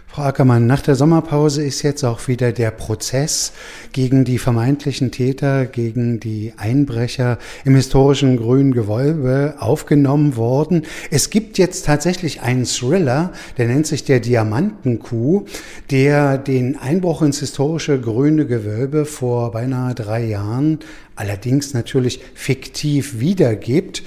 Frau 0.07 0.23
Ackermann, 0.23 0.67
nach 0.67 0.83
der 0.83 0.95
Sommerpause 0.95 1.65
ist 1.65 1.83
jetzt 1.83 2.05
auch 2.05 2.29
wieder 2.29 2.53
der 2.53 2.71
Prozess 2.71 3.53
gegen 3.93 4.25
die 4.25 4.39
vermeintlichen 4.39 5.11
Täter, 5.11 5.67
gegen 5.67 6.21
die 6.21 6.53
Einbrecher 6.57 7.39
im 7.65 7.75
historischen 7.75 8.36
grünen 8.37 8.73
Gewölbe 8.73 9.55
aufgenommen 9.59 10.37
worden. 10.37 10.83
Es 11.11 11.31
gibt 11.31 11.59
jetzt 11.59 11.87
tatsächlich 11.87 12.43
einen 12.43 12.65
Thriller, 12.65 13.33
der 13.59 13.67
nennt 13.67 13.87
sich 13.87 14.05
der 14.05 14.21
Diamantenkuh, 14.21 15.45
der 15.91 16.39
den 16.39 16.77
Einbruch 16.77 17.23
ins 17.23 17.41
historische 17.41 18.01
grüne 18.01 18.47
Gewölbe 18.47 19.05
vor 19.05 19.53
beinahe 19.53 19.95
drei 19.95 20.25
Jahren 20.25 20.79
allerdings 21.17 21.75
natürlich 21.75 22.21
fiktiv 22.35 23.19
wiedergibt. 23.19 24.03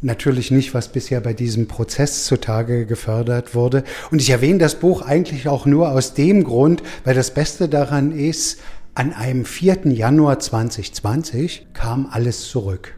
Natürlich 0.00 0.50
nicht, 0.50 0.74
was 0.74 0.88
bisher 0.88 1.20
bei 1.20 1.32
diesem 1.32 1.66
Prozess 1.66 2.26
zutage 2.26 2.84
gefördert 2.84 3.54
wurde. 3.54 3.84
Und 4.10 4.20
ich 4.20 4.30
erwähne 4.30 4.58
das 4.58 4.74
Buch 4.74 5.02
eigentlich 5.02 5.48
auch 5.48 5.64
nur 5.64 5.92
aus 5.92 6.12
dem 6.14 6.44
Grund, 6.44 6.82
weil 7.04 7.14
das 7.14 7.32
Beste 7.32 7.68
daran 7.68 8.12
ist, 8.12 8.60
an 8.94 9.12
einem 9.12 9.44
4. 9.44 9.88
Januar 9.92 10.38
2020 10.38 11.68
kam 11.72 12.06
alles 12.10 12.48
zurück. 12.48 12.94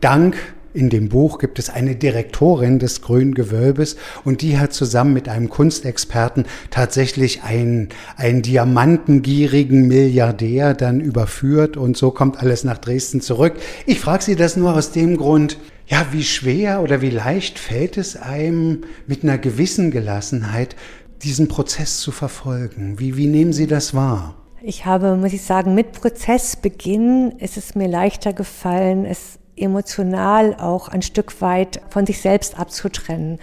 Dank 0.00 0.36
in 0.74 0.90
dem 0.90 1.08
Buch 1.08 1.38
gibt 1.38 1.58
es 1.58 1.70
eine 1.70 1.96
Direktorin 1.96 2.78
des 2.78 3.00
Grünen 3.00 3.34
Gewölbes 3.34 3.96
und 4.24 4.42
die 4.42 4.58
hat 4.58 4.72
zusammen 4.72 5.12
mit 5.12 5.28
einem 5.28 5.48
Kunstexperten 5.48 6.44
tatsächlich 6.70 7.42
einen, 7.42 7.88
einen 8.16 8.42
diamantengierigen 8.42 9.88
Milliardär 9.88 10.74
dann 10.74 11.00
überführt 11.00 11.76
und 11.76 11.96
so 11.96 12.10
kommt 12.10 12.38
alles 12.38 12.64
nach 12.64 12.78
Dresden 12.78 13.20
zurück. 13.20 13.54
Ich 13.86 13.98
frage 13.98 14.22
Sie 14.22 14.36
das 14.36 14.56
nur 14.56 14.74
aus 14.74 14.92
dem 14.92 15.16
Grund, 15.16 15.58
ja, 15.86 16.06
wie 16.12 16.22
schwer 16.22 16.82
oder 16.82 17.00
wie 17.00 17.10
leicht 17.10 17.58
fällt 17.58 17.96
es 17.96 18.14
einem 18.16 18.82
mit 19.06 19.24
einer 19.24 19.38
gewissen 19.38 19.90
Gelassenheit, 19.90 20.76
diesen 21.22 21.48
Prozess 21.48 21.98
zu 21.98 22.12
verfolgen? 22.12 22.98
Wie, 22.98 23.16
wie 23.16 23.26
nehmen 23.26 23.52
Sie 23.52 23.66
das 23.66 23.94
wahr? 23.94 24.36
Ich 24.60 24.84
habe, 24.84 25.16
muss 25.16 25.32
ich 25.32 25.42
sagen, 25.42 25.74
mit 25.74 25.92
Prozessbeginn 25.92 27.32
ist 27.38 27.56
es 27.56 27.74
mir 27.74 27.88
leichter 27.88 28.32
gefallen, 28.32 29.04
es 29.06 29.38
emotional 29.60 30.54
auch 30.54 30.88
ein 30.88 31.02
Stück 31.02 31.40
weit 31.40 31.80
von 31.90 32.06
sich 32.06 32.20
selbst 32.20 32.58
abzutrennen. 32.58 33.38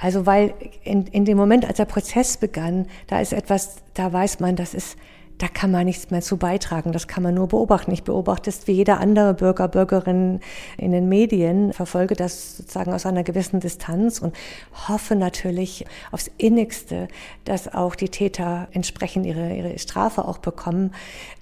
Also 0.00 0.26
weil 0.26 0.54
in, 0.84 1.06
in 1.06 1.24
dem 1.24 1.36
Moment, 1.36 1.66
als 1.66 1.76
der 1.76 1.84
Prozess 1.84 2.36
begann, 2.36 2.86
da 3.06 3.20
ist 3.20 3.32
etwas, 3.32 3.76
da 3.94 4.12
weiß 4.12 4.40
man, 4.40 4.56
das 4.56 4.74
ist 4.74 4.96
da 5.38 5.46
kann 5.46 5.70
man 5.70 5.86
nichts 5.86 6.10
mehr 6.10 6.20
zu 6.20 6.36
beitragen. 6.36 6.92
Das 6.92 7.06
kann 7.06 7.22
man 7.22 7.34
nur 7.34 7.46
beobachten. 7.48 7.92
Ich 7.92 8.02
beobachte 8.02 8.50
es 8.50 8.66
wie 8.66 8.72
jeder 8.72 9.00
andere 9.00 9.34
Bürger, 9.34 9.68
Bürgerin 9.68 10.40
in 10.76 10.92
den 10.92 11.08
Medien, 11.08 11.72
verfolge 11.72 12.14
das 12.14 12.56
sozusagen 12.56 12.92
aus 12.92 13.06
einer 13.06 13.22
gewissen 13.22 13.60
Distanz 13.60 14.18
und 14.18 14.34
hoffe 14.88 15.14
natürlich 15.14 15.86
aufs 16.10 16.30
Innigste, 16.38 17.08
dass 17.44 17.72
auch 17.72 17.94
die 17.94 18.08
Täter 18.08 18.68
entsprechend 18.72 19.26
ihre, 19.26 19.54
ihre 19.54 19.78
Strafe 19.78 20.26
auch 20.26 20.38
bekommen. 20.38 20.92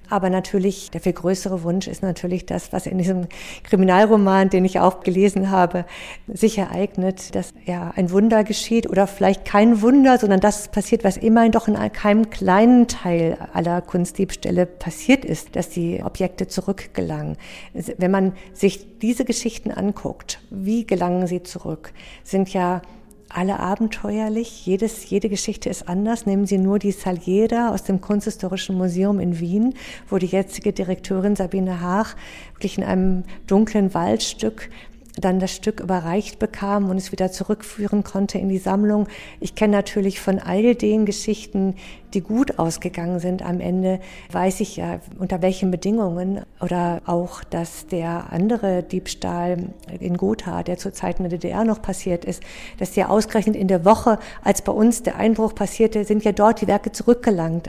Aber 0.09 0.31
natürlich, 0.31 0.91
der 0.91 1.01
viel 1.01 1.13
größere 1.13 1.63
Wunsch 1.63 1.87
ist 1.89 2.03
natürlich 2.03 2.47
das, 2.47 2.73
was 2.73 2.87
in 2.87 2.99
diesem 2.99 3.27
Kriminalroman, 3.65 4.51
den 4.51 4.65
ich 4.65 4.81
auch 4.81 5.01
gelesen 5.01 5.51
habe, 5.51 5.85
sich 6.27 6.59
ereignet, 6.59 7.35
dass 7.35 7.53
ja 7.65 7.93
ein 7.97 8.11
Wunder 8.11 8.45
geschieht 8.45 8.89
oder 8.89 9.07
vielleicht 9.07 9.45
kein 9.45 9.83
Wunder, 9.83 10.19
sondern 10.19 10.41
das 10.41 10.69
passiert, 10.69 11.05
was 11.05 11.17
immerhin 11.17 11.53
doch 11.53 11.69
in 11.69 11.77
keinem 11.93 12.31
kleinen 12.31 12.89
Teil 12.89 13.37
aller 13.53 13.81
Kunstdiebstähle 13.81 14.67
passiert 14.67 15.25
ist, 15.25 15.57
dass 15.57 15.69
die 15.69 16.03
Objekte 16.03 16.47
zurückgelangen. 16.47 17.37
Wenn 17.73 18.11
man 18.11 18.33
sich 18.53 18.99
diese 18.99 19.25
Geschichten 19.25 19.71
anguckt, 19.71 20.41
wie 20.51 20.87
gelangen 20.87 21.27
sie 21.27 21.43
zurück, 21.43 21.93
sind 22.25 22.53
ja 22.53 22.83
alle 23.29 23.59
abenteuerlich. 23.59 24.67
Jedes, 24.67 25.09
jede 25.09 25.29
Geschichte 25.29 25.69
ist 25.69 25.89
anders. 25.89 26.27
Nehmen 26.27 26.47
Sie 26.47 26.59
nur 26.59 26.79
die 26.79 26.93
Saliera 26.93 27.71
aus 27.73 27.83
dem 27.83 28.01
Kunsthistorischen 28.01 28.77
Museum 28.77 29.21
in 29.21 29.41
Wien, 29.41 29.75
wo 30.09 30.19
die 30.19 30.27
jetzige 30.27 30.73
Direktorin 30.73 31.37
Sabine 31.37 31.81
Haag 31.81 32.17
wirklich 32.55 32.79
in 32.79 32.85
einem 32.85 33.25
dunklen 33.47 33.95
Waldstück 33.95 34.71
dann 35.17 35.41
das 35.41 35.53
Stück 35.53 35.81
überreicht 35.81 36.39
bekam 36.39 36.91
und 36.91 36.99
es 36.99 37.13
wieder 37.13 37.33
zurückführen 37.33 38.05
konnte 38.05 38.39
in 38.39 38.49
die 38.49 38.59
Sammlung. 38.59 39.09
Ich 39.41 39.55
kenne 39.55 39.73
natürlich 39.73 40.21
von 40.21 40.39
all 40.39 40.75
den 40.75 41.07
Geschichten, 41.07 41.75
die 42.15 42.21
gut 42.21 42.59
ausgegangen 42.59 43.19
sind 43.19 43.43
am 43.43 43.61
Ende, 43.61 44.01
weiß 44.31 44.61
ich 44.61 44.77
ja, 44.77 45.01
unter 45.19 45.43
welchen 45.43 45.71
Bedingungen 45.71 46.43
oder 46.61 47.03
auch, 47.07 47.45
dass 47.45 47.87
der 47.87 48.33
andere 48.33 48.83
Diebstahl 48.83 49.71
in 50.01 50.17
Gotha, 50.17 50.63
der 50.63 50.79
zur 50.79 50.93
Zeit 50.93 51.19
in 51.19 51.29
der 51.29 51.39
DDR 51.39 51.65
noch 51.65 51.83
passiert 51.83 52.25
ist, 52.25 52.43
dass 52.79 52.93
der 52.93 53.11
ausgerechnet 53.11 53.57
in 53.57 53.69
der 53.69 53.85
Woche, 53.85 54.19
als 54.43 54.63
bei 54.63 54.73
uns 54.73 55.03
der 55.03 55.17
Einbruch 55.17 55.55
passierte, 55.55 56.05
sind 56.05 56.25
ja 56.25 56.33
dort 56.33 56.61
die 56.61 56.67
Werke 56.67 56.93
zurückgelangt. 56.93 57.69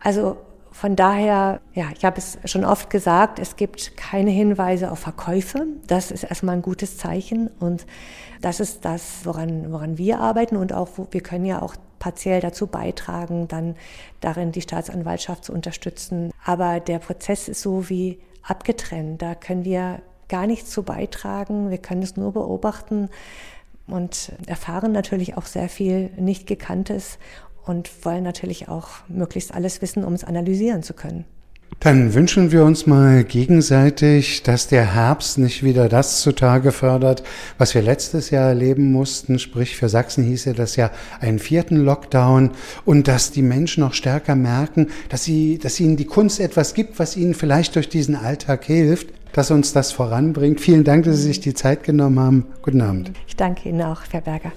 Also 0.00 0.36
von 0.78 0.94
daher, 0.94 1.60
ja, 1.74 1.86
ich 1.92 2.04
habe 2.04 2.18
es 2.18 2.38
schon 2.44 2.64
oft 2.64 2.88
gesagt, 2.88 3.40
es 3.40 3.56
gibt 3.56 3.96
keine 3.96 4.30
Hinweise 4.30 4.92
auf 4.92 5.00
Verkäufe. 5.00 5.66
Das 5.88 6.12
ist 6.12 6.22
erstmal 6.22 6.54
ein 6.54 6.62
gutes 6.62 6.96
Zeichen 6.96 7.50
und 7.58 7.84
das 8.42 8.60
ist 8.60 8.84
das, 8.84 9.22
woran, 9.24 9.72
woran 9.72 9.98
wir 9.98 10.20
arbeiten 10.20 10.56
und 10.56 10.72
auch, 10.72 10.88
wir 11.10 11.20
können 11.20 11.46
ja 11.46 11.62
auch 11.62 11.74
partiell 11.98 12.40
dazu 12.40 12.68
beitragen, 12.68 13.48
dann 13.48 13.74
darin 14.20 14.52
die 14.52 14.60
Staatsanwaltschaft 14.60 15.46
zu 15.46 15.52
unterstützen. 15.52 16.30
Aber 16.44 16.78
der 16.78 17.00
Prozess 17.00 17.48
ist 17.48 17.60
so 17.60 17.88
wie 17.88 18.20
abgetrennt. 18.44 19.20
Da 19.20 19.34
können 19.34 19.64
wir 19.64 20.00
gar 20.28 20.46
nichts 20.46 20.70
zu 20.70 20.84
beitragen. 20.84 21.70
Wir 21.70 21.78
können 21.78 22.02
es 22.04 22.16
nur 22.16 22.34
beobachten 22.34 23.08
und 23.88 24.32
erfahren 24.46 24.92
natürlich 24.92 25.36
auch 25.36 25.46
sehr 25.46 25.68
viel 25.68 26.10
nicht 26.16 26.46
gekanntes 26.46 27.18
und 27.68 27.90
wollen 28.04 28.24
natürlich 28.24 28.68
auch 28.68 28.88
möglichst 29.08 29.54
alles 29.54 29.82
wissen, 29.82 30.04
um 30.04 30.14
es 30.14 30.24
analysieren 30.24 30.82
zu 30.82 30.94
können. 30.94 31.24
Dann 31.80 32.12
wünschen 32.12 32.50
wir 32.50 32.64
uns 32.64 32.86
mal 32.86 33.22
gegenseitig, 33.22 34.42
dass 34.42 34.66
der 34.66 34.94
Herbst 34.94 35.38
nicht 35.38 35.62
wieder 35.62 35.88
das 35.88 36.22
zutage 36.22 36.72
fördert, 36.72 37.22
was 37.56 37.72
wir 37.72 37.82
letztes 37.82 38.30
Jahr 38.30 38.48
erleben 38.48 38.90
mussten. 38.90 39.38
Sprich, 39.38 39.76
für 39.76 39.88
Sachsen 39.88 40.24
hieß 40.24 40.46
ja 40.46 40.54
das 40.54 40.74
ja 40.74 40.90
einen 41.20 41.38
vierten 41.38 41.76
Lockdown 41.76 42.50
und 42.84 43.06
dass 43.06 43.30
die 43.30 43.42
Menschen 43.42 43.82
noch 43.84 43.94
stärker 43.94 44.34
merken, 44.34 44.88
dass 45.08 45.22
sie, 45.22 45.58
dass 45.58 45.78
ihnen 45.78 45.96
die 45.96 46.06
Kunst 46.06 46.40
etwas 46.40 46.74
gibt, 46.74 46.98
was 46.98 47.16
ihnen 47.16 47.34
vielleicht 47.34 47.76
durch 47.76 47.88
diesen 47.88 48.16
Alltag 48.16 48.64
hilft, 48.64 49.10
dass 49.32 49.52
uns 49.52 49.72
das 49.72 49.92
voranbringt. 49.92 50.60
Vielen 50.60 50.82
Dank, 50.82 51.04
dass 51.04 51.16
Sie 51.18 51.22
sich 51.24 51.40
die 51.40 51.54
Zeit 51.54 51.84
genommen 51.84 52.18
haben. 52.18 52.46
Guten 52.62 52.80
Abend. 52.80 53.12
Ich 53.28 53.36
danke 53.36 53.68
Ihnen 53.68 53.82
auch, 53.82 54.00
Herr 54.10 54.22
Berger. 54.22 54.50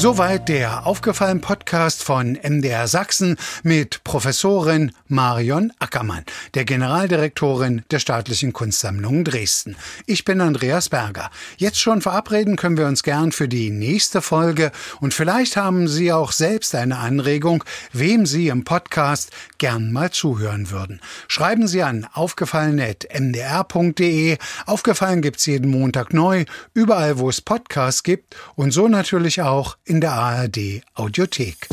Soweit 0.00 0.48
der 0.48 0.86
aufgefallen 0.86 1.40
Podcast 1.40 2.04
von 2.04 2.38
MDR 2.40 2.86
Sachsen 2.86 3.36
mit 3.64 4.04
Professorin 4.04 4.92
Marion 5.08 5.72
Ackermann, 5.80 6.22
der 6.54 6.64
Generaldirektorin 6.64 7.82
der 7.90 7.98
Staatlichen 7.98 8.52
Kunstsammlung 8.52 9.24
Dresden. 9.24 9.74
Ich 10.06 10.24
bin 10.24 10.40
Andreas 10.40 10.88
Berger. 10.88 11.32
Jetzt 11.56 11.80
schon 11.80 12.00
verabreden 12.00 12.54
können 12.54 12.76
wir 12.76 12.86
uns 12.86 13.02
gern 13.02 13.32
für 13.32 13.48
die 13.48 13.70
nächste 13.70 14.22
Folge 14.22 14.70
und 15.00 15.14
vielleicht 15.14 15.56
haben 15.56 15.88
Sie 15.88 16.12
auch 16.12 16.30
selbst 16.30 16.76
eine 16.76 16.98
Anregung, 16.98 17.64
wem 17.92 18.24
Sie 18.24 18.46
im 18.46 18.62
Podcast 18.62 19.32
gern 19.58 19.90
mal 19.90 20.12
zuhören 20.12 20.70
würden. 20.70 21.00
Schreiben 21.26 21.66
Sie 21.66 21.82
an 21.82 22.06
aufgefallen.mdr.de. 22.12 24.38
Aufgefallen 24.64 25.22
gibt's 25.22 25.46
jeden 25.46 25.72
Montag 25.72 26.14
neu, 26.14 26.44
überall 26.72 27.18
wo 27.18 27.28
es 27.28 27.40
Podcasts 27.40 28.04
gibt 28.04 28.36
und 28.54 28.70
so 28.70 28.86
natürlich 28.86 29.42
auch 29.42 29.76
in 29.88 30.00
der 30.02 30.12
ARD 30.12 30.82
Audiothek. 30.94 31.68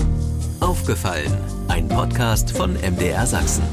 Aufgefallen, 0.62 1.32
ein 1.68 1.90
Podcast 1.90 2.52
von 2.52 2.74
MDR 2.74 3.28
Sachsen. 3.28 3.64